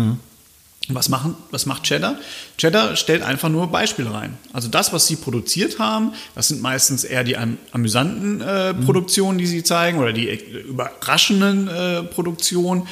Was, 0.89 1.09
machen, 1.09 1.35
was 1.51 1.65
macht 1.65 1.83
Cheddar? 1.83 2.17
Cheddar 2.57 2.95
stellt 2.95 3.21
einfach 3.21 3.49
nur 3.49 3.67
Beispiele 3.67 4.13
rein. 4.13 4.37
Also 4.53 4.69
das, 4.69 4.93
was 4.93 5.05
sie 5.05 5.17
produziert 5.17 5.79
haben, 5.79 6.13
das 6.33 6.47
sind 6.47 6.61
meistens 6.61 7.03
eher 7.03 7.25
die 7.25 7.35
am, 7.35 7.57
amüsanten 7.73 8.39
äh, 8.39 8.73
Produktionen, 8.73 9.37
die 9.37 9.47
sie 9.47 9.63
zeigen 9.63 9.99
oder 9.99 10.13
die 10.13 10.29
äh, 10.29 10.35
überraschenden 10.61 11.67
äh, 11.67 12.03
Produktionen 12.03 12.87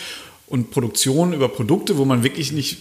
und 0.48 0.72
Produktionen 0.72 1.32
über 1.32 1.48
Produkte, 1.48 1.98
wo 1.98 2.04
man 2.04 2.24
wirklich 2.24 2.52
nicht 2.52 2.78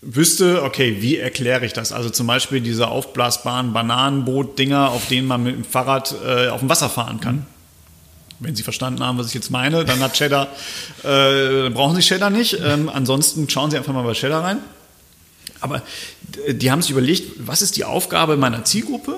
wüsste, 0.00 0.62
okay, 0.62 0.98
wie 1.00 1.16
erkläre 1.16 1.64
ich 1.64 1.72
das? 1.72 1.92
Also 1.92 2.10
zum 2.10 2.26
Beispiel 2.26 2.60
diese 2.60 2.88
aufblasbaren 2.88 3.72
Bananenboot-Dinger, 3.72 4.90
auf 4.90 5.06
denen 5.08 5.26
man 5.26 5.42
mit 5.42 5.54
dem 5.54 5.64
Fahrrad 5.64 6.14
äh, 6.26 6.48
auf 6.48 6.60
dem 6.60 6.68
Wasser 6.68 6.88
fahren 6.88 7.20
kann. 7.20 7.46
Wenn 8.40 8.54
Sie 8.54 8.62
verstanden 8.62 9.02
haben, 9.02 9.18
was 9.18 9.26
ich 9.28 9.34
jetzt 9.34 9.50
meine, 9.50 9.84
dann 9.84 9.98
hat 10.00 10.14
Cheddar, 10.14 10.48
äh, 11.02 11.62
dann 11.64 11.74
brauchen 11.74 11.96
Sie 11.96 12.02
Cheddar 12.02 12.30
nicht. 12.30 12.56
Ähm, 12.62 12.88
ansonsten 12.88 13.48
schauen 13.50 13.70
Sie 13.70 13.76
einfach 13.76 13.92
mal 13.92 14.02
bei 14.04 14.12
Cheddar 14.14 14.44
rein. 14.44 14.58
Aber 15.60 15.82
d- 16.22 16.54
die 16.54 16.70
haben 16.70 16.80
sich 16.82 16.92
überlegt, 16.92 17.32
was 17.46 17.62
ist 17.62 17.76
die 17.76 17.84
Aufgabe 17.84 18.36
meiner 18.36 18.64
Zielgruppe? 18.64 19.16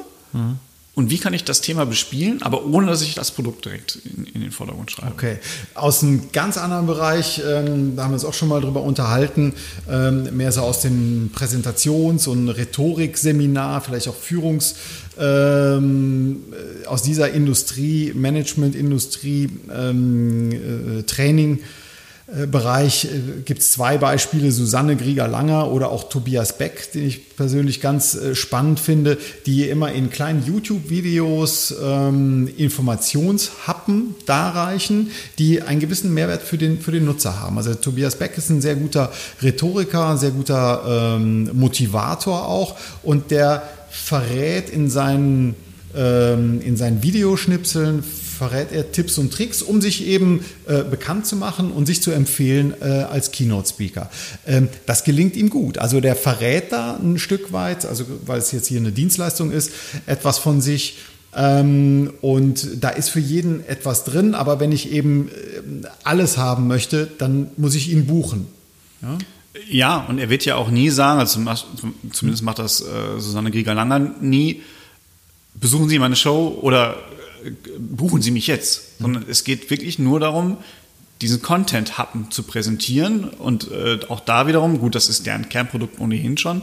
Und 0.94 1.11
wie 1.11 1.18
kann 1.18 1.33
ich 1.35 1.44
das 1.44 1.61
Thema 1.61 1.87
bespielen, 1.87 2.42
aber 2.42 2.64
ohne 2.66 2.88
dass 2.88 3.03
ich 3.03 3.14
das 3.14 3.31
Produkt 3.31 3.64
direkt 3.64 3.98
in, 4.05 4.24
in 4.24 4.40
den 4.40 4.50
Vordergrund 4.50 4.90
schreibe. 4.90 5.12
Okay. 5.12 5.38
Aus 5.74 6.03
einem 6.03 6.33
ganz 6.33 6.59
anderen 6.59 6.87
Bereich, 6.87 7.40
ähm, 7.46 7.94
da 7.96 8.05
haben 8.05 8.11
wir 8.11 8.14
uns 8.14 8.24
auch 8.24 8.35
schon 8.35 8.48
mal 8.48 8.61
drüber 8.61 8.83
unterhalten, 8.83 9.55
ähm, 9.88 10.37
mehr 10.37 10.50
so 10.50 10.62
aus 10.62 10.81
dem 10.81 11.31
Präsentations- 11.35 12.29
und 12.29 12.48
Rhetorikseminar, 12.48 13.81
vielleicht 13.83 14.09
auch 14.09 14.16
Führungs- 14.16 14.74
ähm, 15.18 16.44
aus 16.87 17.03
dieser 17.03 17.31
Industrie, 17.31 18.12
Management-Industrie, 18.14 19.50
ähm, 19.72 20.50
äh, 20.50 21.03
Training. 21.03 21.61
Bereich 22.47 23.07
äh, 23.07 23.40
gibt 23.45 23.61
es 23.61 23.73
zwei 23.73 23.99
Beispiele, 23.99 24.53
Susanne 24.53 24.95
Grieger-Langer 24.95 25.71
oder 25.71 25.90
auch 25.90 26.09
Tobias 26.09 26.57
Beck, 26.59 26.93
den 26.93 27.05
ich 27.05 27.37
persönlich 27.37 27.81
ganz 27.81 28.14
äh, 28.14 28.37
spannend 28.37 28.79
finde, 28.79 29.19
die 29.47 29.69
immer 29.69 29.90
in 29.93 30.11
kleinen 30.11 30.47
YouTube-Videos 30.47 31.75
ähm, 31.83 32.49
Informationshappen 32.57 34.14
darreichen, 34.27 35.11
die 35.38 35.62
einen 35.62 35.81
gewissen 35.81 36.14
Mehrwert 36.14 36.43
für 36.43 36.57
den, 36.57 36.81
für 36.81 36.93
den 36.93 37.05
Nutzer 37.05 37.40
haben. 37.40 37.57
Also 37.57 37.75
Tobias 37.75 38.14
Beck 38.14 38.38
ist 38.38 38.49
ein 38.49 38.61
sehr 38.61 38.77
guter 38.77 39.11
Rhetoriker, 39.43 40.11
ein 40.11 40.19
sehr 40.19 40.31
guter 40.31 41.16
ähm, 41.16 41.51
Motivator 41.53 42.47
auch 42.47 42.77
und 43.03 43.33
der 43.33 43.64
verrät 43.90 44.71
in 44.71 44.88
seinen, 44.88 45.57
ähm, 45.97 46.61
in 46.61 46.77
seinen 46.77 47.03
Videoschnipseln 47.03 48.05
verrät 48.40 48.72
er 48.72 48.90
Tipps 48.90 49.18
und 49.18 49.35
Tricks, 49.35 49.61
um 49.61 49.83
sich 49.83 50.07
eben 50.07 50.42
äh, 50.66 50.83
bekannt 50.83 51.26
zu 51.26 51.37
machen 51.37 51.72
und 51.72 51.85
sich 51.85 52.00
zu 52.00 52.11
empfehlen 52.11 52.72
äh, 52.81 52.85
als 52.85 53.33
Keynote-Speaker. 53.33 54.09
Ähm, 54.46 54.70
das 54.87 55.05
gelingt 55.05 55.37
ihm 55.37 55.50
gut. 55.50 55.76
Also 55.76 56.00
der 56.00 56.16
verrät 56.16 56.72
da 56.72 56.96
ein 56.96 57.18
Stück 57.18 57.53
weit, 57.53 57.85
also 57.85 58.07
weil 58.24 58.38
es 58.38 58.50
jetzt 58.50 58.68
hier 58.68 58.81
eine 58.81 58.92
Dienstleistung 58.92 59.53
ist, 59.53 59.72
etwas 60.07 60.38
von 60.38 60.62
sich. 60.62 60.96
Ähm, 61.37 62.14
und 62.22 62.83
da 62.83 62.88
ist 62.88 63.11
für 63.11 63.20
jeden 63.20 63.62
etwas 63.66 64.05
drin, 64.05 64.35
aber 64.35 64.59
wenn 64.59 64.72
ich 64.72 64.90
eben 64.90 65.29
äh, 65.29 65.87
alles 66.03 66.38
haben 66.38 66.66
möchte, 66.66 67.09
dann 67.18 67.50
muss 67.59 67.74
ich 67.74 67.92
ihn 67.92 68.07
buchen. 68.07 68.46
Ja? 69.03 69.18
Ja, 69.68 70.07
und 70.09 70.18
er 70.18 70.31
wird 70.31 70.46
ja 70.46 70.57
auch 70.57 70.70
nie 70.70 70.88
sagen, 70.88 71.20
also 71.20 71.40
zumindest 72.11 72.42
macht 72.42 72.59
das 72.59 72.81
äh, 72.81 73.18
Susanne 73.18 73.50
Grieger-Langer 73.50 74.14
nie, 74.22 74.62
besuchen 75.53 75.90
Sie 75.90 75.98
meine 75.98 76.16
Show 76.16 76.59
oder 76.62 76.96
buchen 77.79 78.22
Sie 78.22 78.31
mich 78.31 78.46
jetzt, 78.46 78.98
sondern 79.00 79.24
es 79.29 79.44
geht 79.44 79.70
wirklich 79.70 79.98
nur 79.98 80.20
darum, 80.20 80.59
diesen 81.20 81.42
Content-Happen 81.42 82.31
zu 82.31 82.42
präsentieren 82.44 83.24
und 83.24 83.70
äh, 83.70 83.98
auch 84.09 84.20
da 84.20 84.46
wiederum, 84.46 84.79
gut, 84.79 84.94
das 84.94 85.09
ist 85.11 85.26
deren 85.26 85.50
Kernprodukt 85.50 86.00
ohnehin 86.00 86.38
schon, 86.38 86.62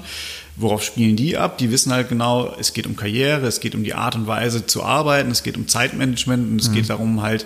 worauf 0.55 0.83
spielen 0.83 1.15
die 1.15 1.37
ab? 1.37 1.59
Die 1.59 1.71
wissen 1.71 1.93
halt 1.93 2.09
genau, 2.09 2.55
es 2.59 2.73
geht 2.73 2.87
um 2.87 2.95
Karriere, 2.95 3.45
es 3.45 3.59
geht 3.59 3.75
um 3.75 3.83
die 3.83 3.93
Art 3.93 4.15
und 4.15 4.25
Weise 4.25 4.65
zu 4.65 4.83
arbeiten, 4.83 5.29
es 5.29 5.43
geht 5.43 5.57
um 5.57 5.67
Zeitmanagement 5.67 6.51
und 6.51 6.59
es 6.59 6.69
mhm. 6.69 6.73
geht 6.73 6.89
darum 6.89 7.21
halt, 7.21 7.45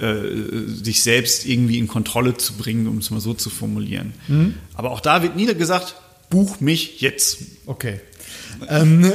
äh, 0.00 0.22
sich 0.66 1.02
selbst 1.02 1.44
irgendwie 1.44 1.78
in 1.78 1.88
Kontrolle 1.88 2.36
zu 2.36 2.54
bringen, 2.54 2.86
um 2.86 2.98
es 2.98 3.10
mal 3.10 3.20
so 3.20 3.34
zu 3.34 3.50
formulieren. 3.50 4.14
Mhm. 4.28 4.54
Aber 4.74 4.92
auch 4.92 5.00
da 5.00 5.22
wird 5.22 5.34
nie 5.34 5.52
gesagt, 5.54 5.96
buch 6.30 6.60
mich 6.60 7.00
jetzt. 7.00 7.38
Okay. 7.66 8.00
ähm, 8.68 9.12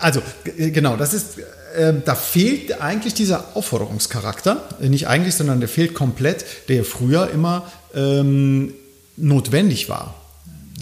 also, 0.00 0.22
genau, 0.56 0.96
das 0.96 1.14
ist 1.14 1.38
äh, 1.76 1.94
da 2.04 2.14
fehlt 2.14 2.80
eigentlich 2.80 3.14
dieser 3.14 3.56
Aufforderungscharakter. 3.56 4.68
Nicht 4.80 5.08
eigentlich, 5.08 5.34
sondern 5.34 5.60
der 5.60 5.68
fehlt 5.68 5.94
komplett, 5.94 6.44
der 6.68 6.84
früher 6.84 7.30
immer 7.30 7.70
ähm, 7.94 8.74
notwendig 9.16 9.88
war. 9.88 10.14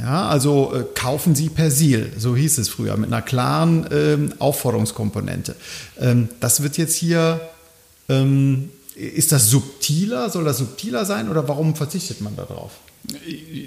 Ja, 0.01 0.29
also 0.29 0.73
äh, 0.75 0.85
kaufen 0.95 1.35
Sie 1.35 1.49
Persil, 1.49 2.13
so 2.17 2.37
hieß 2.37 2.59
es 2.59 2.69
früher, 2.69 2.97
mit 2.97 3.13
einer 3.13 3.23
klaren 3.23 3.89
ähm, 3.91 4.33
Aufforderungskomponente. 4.39 5.57
Ähm, 5.99 6.29
das 6.39 6.63
wird 6.63 6.79
jetzt 6.79 6.95
hier, 6.95 7.41
ähm, 8.09 8.71
ist 8.99 9.33
das 9.33 9.49
subtiler? 9.49 10.29
Soll 10.29 10.45
das 10.45 10.59
subtiler 10.59 11.05
sein 11.05 11.29
oder 11.29 11.47
warum 11.47 11.77
verzichtet 11.77 12.21
man 12.21 12.35
darauf? 12.37 12.73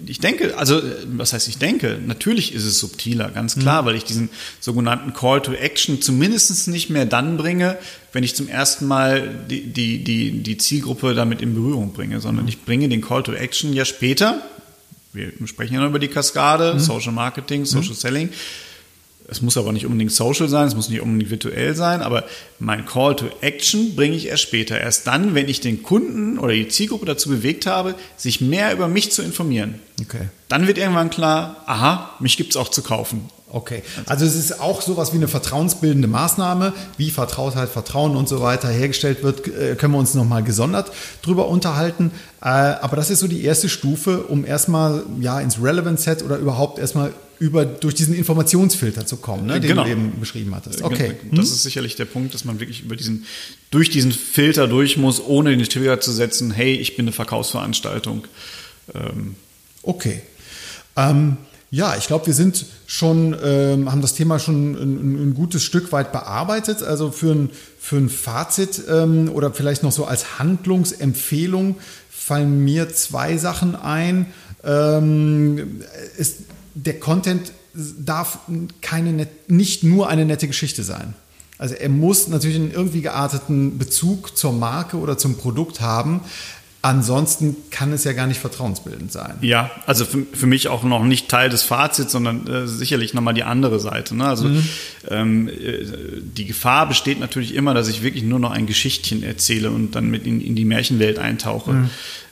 Ich 0.05 0.19
denke, 0.19 0.57
also 0.57 0.81
was 1.05 1.31
heißt 1.33 1.47
ich 1.47 1.57
denke? 1.57 1.99
Natürlich 2.05 2.53
ist 2.53 2.65
es 2.65 2.77
subtiler, 2.77 3.29
ganz 3.29 3.55
klar, 3.55 3.81
mhm. 3.81 3.85
weil 3.87 3.95
ich 3.95 4.03
diesen 4.03 4.29
sogenannten 4.59 5.13
Call 5.13 5.41
to 5.41 5.53
Action 5.53 6.01
zumindest 6.01 6.67
nicht 6.67 6.89
mehr 6.89 7.05
dann 7.05 7.37
bringe, 7.37 7.77
wenn 8.11 8.23
ich 8.23 8.35
zum 8.35 8.49
ersten 8.49 8.85
Mal 8.85 9.33
die, 9.49 9.63
die, 9.63 10.03
die, 10.03 10.43
die 10.43 10.57
Zielgruppe 10.57 11.15
damit 11.15 11.41
in 11.41 11.55
Berührung 11.55 11.93
bringe, 11.93 12.19
sondern 12.19 12.43
mhm. 12.43 12.49
ich 12.49 12.65
bringe 12.65 12.89
den 12.89 13.01
Call 13.01 13.23
to 13.23 13.31
Action 13.31 13.73
ja 13.73 13.85
später. 13.85 14.41
Wir 15.13 15.31
sprechen 15.45 15.73
ja 15.73 15.79
noch 15.79 15.89
über 15.89 15.99
die 15.99 16.09
Kaskade, 16.09 16.73
mhm. 16.73 16.79
Social 16.79 17.13
Marketing, 17.13 17.65
Social 17.65 17.91
mhm. 17.91 17.95
Selling 17.95 18.29
es 19.27 19.41
muss 19.41 19.57
aber 19.57 19.71
nicht 19.71 19.85
unbedingt 19.85 20.11
social 20.11 20.49
sein, 20.49 20.67
es 20.67 20.75
muss 20.75 20.89
nicht 20.89 21.01
unbedingt 21.01 21.31
virtuell 21.31 21.75
sein, 21.75 22.01
aber 22.01 22.25
mein 22.59 22.85
Call 22.85 23.15
to 23.15 23.25
Action 23.41 23.95
bringe 23.95 24.15
ich 24.15 24.27
erst 24.27 24.43
später. 24.43 24.79
Erst 24.79 25.07
dann, 25.07 25.35
wenn 25.35 25.47
ich 25.47 25.61
den 25.61 25.83
Kunden 25.83 26.37
oder 26.37 26.53
die 26.53 26.67
Zielgruppe 26.67 27.05
dazu 27.05 27.29
bewegt 27.29 27.65
habe, 27.65 27.95
sich 28.17 28.41
mehr 28.41 28.73
über 28.73 28.87
mich 28.87 29.11
zu 29.11 29.21
informieren. 29.21 29.75
Okay. 30.01 30.29
Dann 30.49 30.67
wird 30.67 30.77
irgendwann 30.77 31.09
klar, 31.09 31.63
aha, 31.65 32.11
mich 32.19 32.37
gibt 32.37 32.51
es 32.51 32.57
auch 32.57 32.69
zu 32.69 32.81
kaufen. 32.81 33.29
Okay, 33.53 33.83
also 34.05 34.25
es 34.25 34.35
ist 34.35 34.61
auch 34.61 34.81
sowas 34.81 35.11
wie 35.11 35.17
eine 35.17 35.27
vertrauensbildende 35.27 36.07
Maßnahme, 36.07 36.71
wie 36.95 37.11
Vertrautheit, 37.11 37.67
Vertrauen 37.67 38.15
und 38.15 38.29
so 38.29 38.41
weiter 38.41 38.69
hergestellt 38.69 39.23
wird, 39.23 39.45
äh, 39.47 39.75
können 39.75 39.93
wir 39.93 39.99
uns 39.99 40.13
nochmal 40.13 40.41
gesondert 40.41 40.91
drüber 41.21 41.49
unterhalten. 41.49 42.11
Äh, 42.41 42.45
aber 42.45 42.95
das 42.95 43.09
ist 43.09 43.19
so 43.19 43.27
die 43.27 43.43
erste 43.43 43.67
Stufe, 43.67 44.23
um 44.23 44.45
erstmal 44.45 45.03
ja 45.19 45.41
ins 45.41 45.61
Relevant 45.61 45.99
Set 45.99 46.23
oder 46.23 46.37
überhaupt 46.37 46.79
erstmal 46.79 47.11
über, 47.41 47.65
durch 47.65 47.95
diesen 47.95 48.13
Informationsfilter 48.13 49.07
zu 49.07 49.17
kommen, 49.17 49.47
ne, 49.47 49.59
den 49.59 49.69
genau. 49.69 49.83
du 49.83 49.89
eben 49.89 50.19
beschrieben 50.19 50.53
hattest. 50.53 50.81
Äh, 50.81 50.83
okay. 50.83 51.15
Das 51.31 51.47
hm? 51.47 51.55
ist 51.55 51.63
sicherlich 51.63 51.95
der 51.95 52.05
Punkt, 52.05 52.35
dass 52.35 52.45
man 52.45 52.59
wirklich 52.59 52.83
über 52.83 52.95
diesen, 52.95 53.25
durch 53.71 53.89
diesen 53.89 54.11
Filter 54.11 54.67
durch 54.67 54.95
muss, 54.95 55.19
ohne 55.19 55.57
den 55.57 55.67
Trigger 55.67 55.99
zu 55.99 56.11
setzen, 56.11 56.51
hey, 56.51 56.75
ich 56.75 56.95
bin 56.95 57.05
eine 57.05 57.13
Verkaufsveranstaltung. 57.13 58.27
Ähm. 58.93 59.35
Okay. 59.81 60.21
Ähm, 60.95 61.37
ja, 61.71 61.95
ich 61.97 62.05
glaube, 62.05 62.27
wir 62.27 62.35
sind 62.35 62.67
schon, 62.85 63.35
ähm, 63.43 63.91
haben 63.91 64.03
das 64.03 64.13
Thema 64.13 64.37
schon 64.37 64.75
ein, 64.75 65.29
ein, 65.29 65.33
gutes 65.33 65.63
Stück 65.63 65.91
weit 65.91 66.11
bearbeitet. 66.11 66.83
Also 66.83 67.09
für 67.09 67.31
ein, 67.31 67.49
für 67.79 67.97
ein 67.97 68.09
Fazit 68.09 68.83
ähm, 68.87 69.31
oder 69.33 69.51
vielleicht 69.51 69.81
noch 69.81 69.91
so 69.91 70.05
als 70.05 70.37
Handlungsempfehlung 70.37 71.77
fallen 72.11 72.63
mir 72.63 72.93
zwei 72.93 73.37
Sachen 73.37 73.75
ein. 73.75 74.27
Ähm, 74.63 75.81
ist, 76.19 76.41
der 76.73 76.99
Content 76.99 77.51
darf 77.73 78.39
keine, 78.81 79.27
nicht 79.47 79.83
nur 79.83 80.09
eine 80.09 80.25
nette 80.25 80.47
Geschichte 80.47 80.83
sein. 80.83 81.13
Also 81.57 81.75
er 81.75 81.89
muss 81.89 82.27
natürlich 82.27 82.57
einen 82.57 82.71
irgendwie 82.71 83.01
gearteten 83.01 83.77
Bezug 83.77 84.35
zur 84.35 84.51
Marke 84.51 84.97
oder 84.97 85.17
zum 85.17 85.37
Produkt 85.37 85.79
haben. 85.79 86.21
Ansonsten 86.83 87.55
kann 87.69 87.93
es 87.93 88.03
ja 88.03 88.13
gar 88.13 88.25
nicht 88.25 88.39
vertrauensbildend 88.39 89.11
sein. 89.11 89.35
Ja, 89.41 89.69
also 89.85 90.03
für, 90.03 90.25
für 90.33 90.47
mich 90.47 90.67
auch 90.67 90.81
noch 90.81 91.03
nicht 91.03 91.29
Teil 91.29 91.51
des 91.51 91.61
Fazits, 91.61 92.11
sondern 92.11 92.47
äh, 92.47 92.67
sicherlich 92.67 93.13
nochmal 93.13 93.35
die 93.35 93.43
andere 93.43 93.79
Seite. 93.79 94.15
Ne? 94.15 94.25
Also 94.25 94.45
mhm. 94.47 94.63
ähm, 95.09 95.47
äh, 95.47 95.85
die 96.23 96.45
Gefahr 96.45 96.87
besteht 96.87 97.19
natürlich 97.19 97.53
immer, 97.53 97.75
dass 97.75 97.87
ich 97.87 98.01
wirklich 98.01 98.23
nur 98.23 98.39
noch 98.39 98.49
ein 98.49 98.65
Geschichtchen 98.65 99.21
erzähle 99.21 99.69
und 99.69 99.91
dann 99.91 100.09
mit 100.09 100.25
in, 100.25 100.41
in 100.41 100.55
die 100.55 100.65
Märchenwelt 100.65 101.19
eintauche. 101.19 101.73
Mhm. 101.73 101.89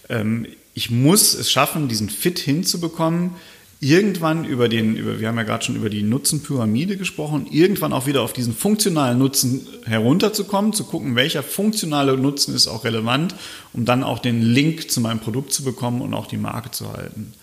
Ähm, 0.09 0.47
ich 0.73 0.89
muss 0.89 1.35
es 1.35 1.51
schaffen, 1.51 1.87
diesen 1.87 2.09
Fit 2.09 2.39
hinzubekommen, 2.39 3.35
irgendwann 3.81 4.43
über 4.43 4.67
den, 4.67 4.95
über, 4.97 5.19
wir 5.19 5.27
haben 5.29 5.37
ja 5.37 5.43
gerade 5.43 5.63
schon 5.63 5.75
über 5.75 5.89
die 5.89 6.03
Nutzenpyramide 6.03 6.97
gesprochen, 6.97 7.47
irgendwann 7.49 7.93
auch 7.93 8.07
wieder 8.07 8.21
auf 8.21 8.33
diesen 8.33 8.53
funktionalen 8.53 9.17
Nutzen 9.17 9.67
herunterzukommen, 9.85 10.73
zu 10.73 10.83
gucken, 10.83 11.15
welcher 11.15 11.43
funktionale 11.43 12.17
Nutzen 12.17 12.53
ist 12.53 12.67
auch 12.67 12.83
relevant, 12.83 13.35
um 13.71 13.85
dann 13.85 14.03
auch 14.03 14.19
den 14.19 14.41
Link 14.41 14.91
zu 14.91 14.99
meinem 14.99 15.19
Produkt 15.19 15.53
zu 15.53 15.63
bekommen 15.63 16.01
und 16.01 16.13
auch 16.13 16.27
die 16.27 16.37
Marke 16.37 16.71
zu 16.71 16.91
halten. 16.91 17.33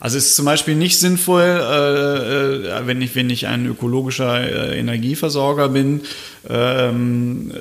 Also 0.00 0.16
es 0.16 0.28
ist 0.28 0.36
zum 0.36 0.46
Beispiel 0.46 0.76
nicht 0.76 0.98
sinnvoll, 0.98 1.42
äh, 1.42 2.80
äh, 2.80 2.86
wenn, 2.86 3.00
ich, 3.02 3.14
wenn 3.14 3.28
ich 3.28 3.46
ein 3.46 3.66
ökologischer 3.66 4.40
äh, 4.72 4.78
Energieversorger 4.78 5.68
bin, 5.70 6.02
ähm, 6.48 7.52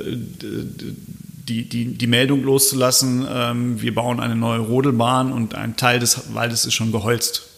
die, 0.42 1.68
die, 1.68 1.86
die 1.86 2.08
Meldung 2.08 2.44
loszulassen, 2.44 3.28
ähm, 3.30 3.82
wir 3.82 3.94
bauen 3.94 4.20
eine 4.20 4.36
neue 4.36 4.60
Rodelbahn 4.60 5.34
und 5.34 5.56
ein 5.56 5.76
Teil 5.76 6.00
des 6.00 6.34
Waldes 6.34 6.66
ist 6.66 6.74
schon 6.74 6.94
geholzt. 6.94 7.49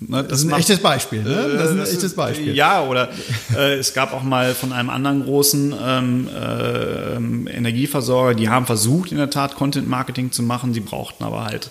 Das, 0.00 0.28
das, 0.28 0.38
ist 0.38 0.44
ein 0.44 0.50
macht, 0.50 0.60
echtes 0.60 0.78
Beispiel. 0.78 1.22
Ne? 1.22 1.54
Das 1.54 1.64
ist 1.64 1.70
ein 1.70 1.78
das 1.78 1.92
echtes 1.92 2.14
Beispiel. 2.14 2.54
Ja, 2.54 2.82
oder 2.84 3.10
äh, 3.56 3.74
es 3.74 3.94
gab 3.94 4.12
auch 4.12 4.22
mal 4.22 4.54
von 4.54 4.72
einem 4.72 4.90
anderen 4.90 5.24
großen 5.24 5.74
ähm, 5.80 6.28
äh, 6.28 7.56
Energieversorger, 7.56 8.34
die 8.34 8.48
haben 8.48 8.66
versucht, 8.66 9.12
in 9.12 9.18
der 9.18 9.30
Tat 9.30 9.56
Content 9.56 9.88
Marketing 9.88 10.32
zu 10.32 10.42
machen. 10.42 10.74
Sie 10.74 10.80
brauchten 10.80 11.24
aber 11.24 11.44
halt 11.44 11.70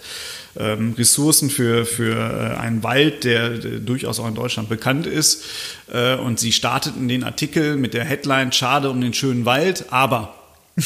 ähm, 0.58 0.94
Ressourcen 0.98 1.50
für, 1.50 1.86
für 1.86 2.16
äh, 2.16 2.60
einen 2.60 2.84
Wald, 2.84 3.24
der, 3.24 3.58
der, 3.58 3.80
durchaus 3.80 4.20
auch 4.20 4.28
in 4.28 4.36
Deutschland 4.36 4.70
bekannt 4.70 5.08
ist. 5.08 5.44
Äh, 5.92 6.16
und 6.16 6.40
sie 6.40 6.52
starteten 6.52 7.08
den 7.08 7.24
Artikel 7.24 7.78
mit 7.78 7.94
der 7.94 8.04
Headline 8.04 8.52
Schade 8.52 8.90
um 8.90 9.00
den 9.02 9.14
schönen 9.14 9.46
Wald, 9.46 9.86
aber 9.92 10.36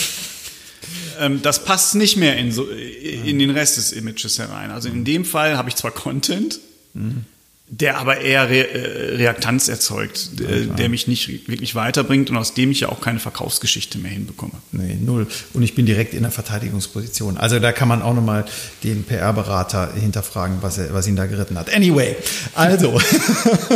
ähm, 1.20 1.42
das 1.42 1.66
passt 1.66 1.96
nicht 1.96 2.18
mehr 2.18 2.38
in, 2.38 2.52
so, 2.52 2.68
in 2.68 3.40
den 3.40 3.50
Rest 3.50 3.78
des 3.78 3.92
Images 3.92 4.40
herein. 4.40 4.72
Also 4.72 4.90
in 4.90 5.04
dem 5.04 5.26
Fall 5.26 5.58
habe 5.58 5.70
ich 5.70 5.76
zwar 5.76 5.92
Content, 5.92 6.60
Mhm. 6.96 7.26
der 7.68 7.98
aber 7.98 8.22
eher 8.22 8.50
Re 8.50 8.68
äh, 8.68 9.16
Reaktanz 9.18 9.68
erzeugt, 9.68 10.30
ja, 10.40 10.74
der 10.74 10.90
mich 10.90 11.08
nicht 11.08 11.48
wirklich 11.50 11.76
weiterbringt 11.76 12.30
und 12.30 12.38
aus 12.38 12.54
dem 12.54 12.72
ich 12.72 12.80
ja 12.82 12.90
auch 12.90 13.02
keine 13.02 13.20
Verkaufsgeschichte 13.20 13.98
mehr 13.98 14.12
hinbekomme. 14.12 14.54
Nee, 14.72 14.98
null. 15.00 15.28
Und 15.54 15.64
ich 15.64 15.76
bin 15.76 15.86
direkt 15.86 16.14
in 16.14 16.24
der 16.24 16.32
Verteidigungsposition. 16.32 17.38
Also 17.38 17.60
da 17.60 17.72
kann 17.72 17.88
man 17.88 18.02
auch 18.02 18.14
nochmal 18.14 18.46
den 18.84 19.04
PR-Berater 19.04 19.94
hinterfragen, 19.94 20.60
was, 20.62 20.78
er, 20.78 20.94
was 20.94 21.08
ihn 21.08 21.16
da 21.16 21.26
geritten 21.26 21.58
hat. 21.58 21.74
Anyway, 21.74 22.16
also 22.54 23.00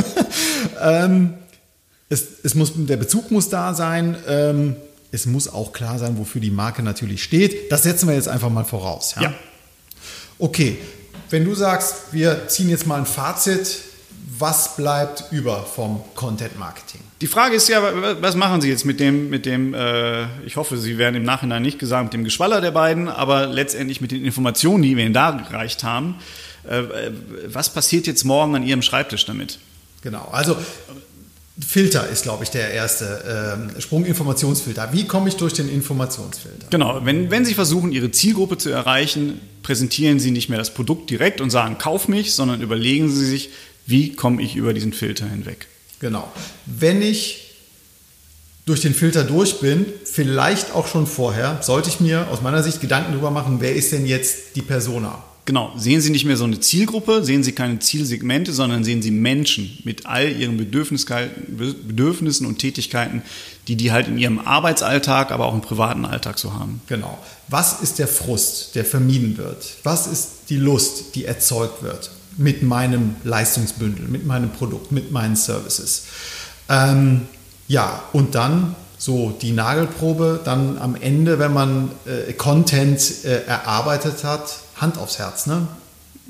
ähm, 0.81 1.33
es, 2.09 2.25
es 2.43 2.55
muss, 2.55 2.73
der 2.75 2.97
Bezug 2.97 3.31
muss 3.31 3.49
da 3.49 3.73
sein. 3.73 4.15
Ähm, 4.27 4.75
es 5.11 5.25
muss 5.25 5.47
auch 5.47 5.73
klar 5.73 5.99
sein, 5.99 6.17
wofür 6.17 6.41
die 6.41 6.51
Marke 6.51 6.83
natürlich 6.83 7.23
steht. 7.23 7.71
Das 7.71 7.83
setzen 7.83 8.07
wir 8.07 8.15
jetzt 8.15 8.27
einfach 8.27 8.49
mal 8.49 8.65
voraus. 8.65 9.15
Ja. 9.15 9.23
ja. 9.23 9.33
Okay, 10.37 10.77
wenn 11.29 11.45
du 11.45 11.53
sagst, 11.55 12.11
wir 12.11 12.47
ziehen 12.47 12.69
jetzt 12.69 12.87
mal 12.87 12.97
ein 12.97 13.05
Fazit, 13.05 13.81
was 14.37 14.75
bleibt 14.75 15.25
über 15.31 15.63
vom 15.63 16.01
Content 16.15 16.57
Marketing? 16.57 17.01
Die 17.21 17.27
Frage 17.27 17.55
ist 17.55 17.67
ja, 17.67 17.81
was 18.21 18.35
machen 18.35 18.61
Sie 18.61 18.69
jetzt 18.69 18.85
mit 18.85 18.99
dem, 18.99 19.29
mit 19.29 19.45
dem, 19.45 19.73
äh, 19.73 20.25
ich 20.45 20.55
hoffe, 20.55 20.77
Sie 20.77 20.97
werden 20.97 21.15
im 21.15 21.23
Nachhinein 21.23 21.61
nicht 21.61 21.77
gesagt, 21.77 22.05
mit 22.05 22.13
dem 22.13 22.23
Geschwaller 22.23 22.61
der 22.61 22.71
beiden, 22.71 23.09
aber 23.09 23.47
letztendlich 23.47 23.99
mit 23.99 24.11
den 24.11 24.23
Informationen, 24.23 24.83
die 24.83 24.95
wir 24.95 25.03
Ihnen 25.03 25.13
da 25.13 25.31
gereicht 25.31 25.83
haben. 25.83 26.15
Äh, 26.67 26.83
was 27.47 27.73
passiert 27.73 28.07
jetzt 28.07 28.23
morgen 28.23 28.55
an 28.55 28.63
Ihrem 28.63 28.81
Schreibtisch 28.81 29.25
damit? 29.25 29.59
Genau, 30.01 30.29
also 30.31 30.55
Filter 31.65 32.07
ist, 32.07 32.23
glaube 32.23 32.43
ich, 32.43 32.49
der 32.51 32.71
erste 32.71 33.57
ähm, 33.57 33.81
Sprung, 33.81 34.05
Informationsfilter. 34.05 34.93
Wie 34.93 35.05
komme 35.05 35.29
ich 35.29 35.35
durch 35.35 35.53
den 35.53 35.69
Informationsfilter? 35.69 36.67
Genau, 36.69 37.01
wenn, 37.03 37.31
wenn 37.31 37.45
Sie 37.45 37.53
versuchen, 37.53 37.91
Ihre 37.91 38.11
Zielgruppe 38.11 38.57
zu 38.57 38.69
erreichen, 38.69 39.41
präsentieren 39.61 40.19
Sie 40.19 40.31
nicht 40.31 40.49
mehr 40.49 40.57
das 40.57 40.73
Produkt 40.73 41.09
direkt 41.09 41.41
und 41.41 41.49
sagen, 41.49 41.77
kauf 41.77 42.07
mich, 42.07 42.33
sondern 42.33 42.61
überlegen 42.61 43.09
Sie 43.09 43.25
sich, 43.25 43.49
wie 43.85 44.13
komme 44.13 44.41
ich 44.41 44.55
über 44.55 44.73
diesen 44.73 44.93
Filter 44.93 45.27
hinweg. 45.27 45.67
Genau. 45.99 46.31
Wenn 46.65 47.01
ich 47.01 47.55
durch 48.65 48.81
den 48.81 48.93
Filter 48.93 49.23
durch 49.23 49.59
bin, 49.59 49.85
vielleicht 50.05 50.73
auch 50.75 50.87
schon 50.87 51.07
vorher, 51.07 51.57
sollte 51.61 51.89
ich 51.89 51.99
mir 51.99 52.27
aus 52.29 52.41
meiner 52.41 52.61
Sicht 52.63 52.81
Gedanken 52.81 53.13
darüber 53.13 53.31
machen, 53.31 53.57
wer 53.59 53.73
ist 53.73 53.91
denn 53.91 54.05
jetzt 54.05 54.55
die 54.55 54.61
Persona? 54.61 55.23
Genau, 55.49 55.73
sehen 55.75 55.99
Sie 55.99 56.11
nicht 56.11 56.25
mehr 56.25 56.37
so 56.37 56.43
eine 56.43 56.59
Zielgruppe, 56.59 57.23
sehen 57.23 57.41
Sie 57.41 57.53
keine 57.53 57.79
Zielsegmente, 57.79 58.53
sondern 58.53 58.83
sehen 58.83 59.01
Sie 59.01 59.09
Menschen 59.09 59.79
mit 59.83 60.05
all 60.05 60.31
ihren 60.31 60.57
Bedürfnissen 60.57 62.45
und 62.45 62.59
Tätigkeiten, 62.59 63.23
die 63.67 63.75
die 63.75 63.91
halt 63.91 64.07
in 64.07 64.19
ihrem 64.19 64.37
Arbeitsalltag, 64.37 65.31
aber 65.31 65.47
auch 65.47 65.55
im 65.55 65.61
privaten 65.61 66.05
Alltag 66.05 66.37
so 66.37 66.53
haben. 66.53 66.83
Genau. 66.85 67.17
Was 67.47 67.81
ist 67.81 67.97
der 67.97 68.07
Frust, 68.07 68.75
der 68.75 68.85
vermieden 68.85 69.39
wird? 69.39 69.77
Was 69.81 70.05
ist 70.05 70.51
die 70.51 70.57
Lust, 70.57 71.15
die 71.15 71.25
erzeugt 71.25 71.81
wird 71.81 72.11
mit 72.37 72.61
meinem 72.61 73.15
Leistungsbündel, 73.23 74.07
mit 74.07 74.27
meinem 74.27 74.51
Produkt, 74.51 74.91
mit 74.91 75.11
meinen 75.11 75.35
Services? 75.35 76.03
Ähm, 76.69 77.21
ja, 77.67 78.03
und 78.13 78.35
dann 78.35 78.75
so 78.99 79.31
die 79.41 79.53
Nagelprobe, 79.53 80.41
dann 80.43 80.77
am 80.77 80.95
Ende, 80.95 81.39
wenn 81.39 81.53
man 81.53 81.89
äh, 82.05 82.33
Content 82.33 83.23
äh, 83.23 83.45
erarbeitet 83.45 84.23
hat, 84.25 84.59
Hand 84.75 84.97
aufs 84.97 85.17
Herz, 85.17 85.47
ne? 85.47 85.67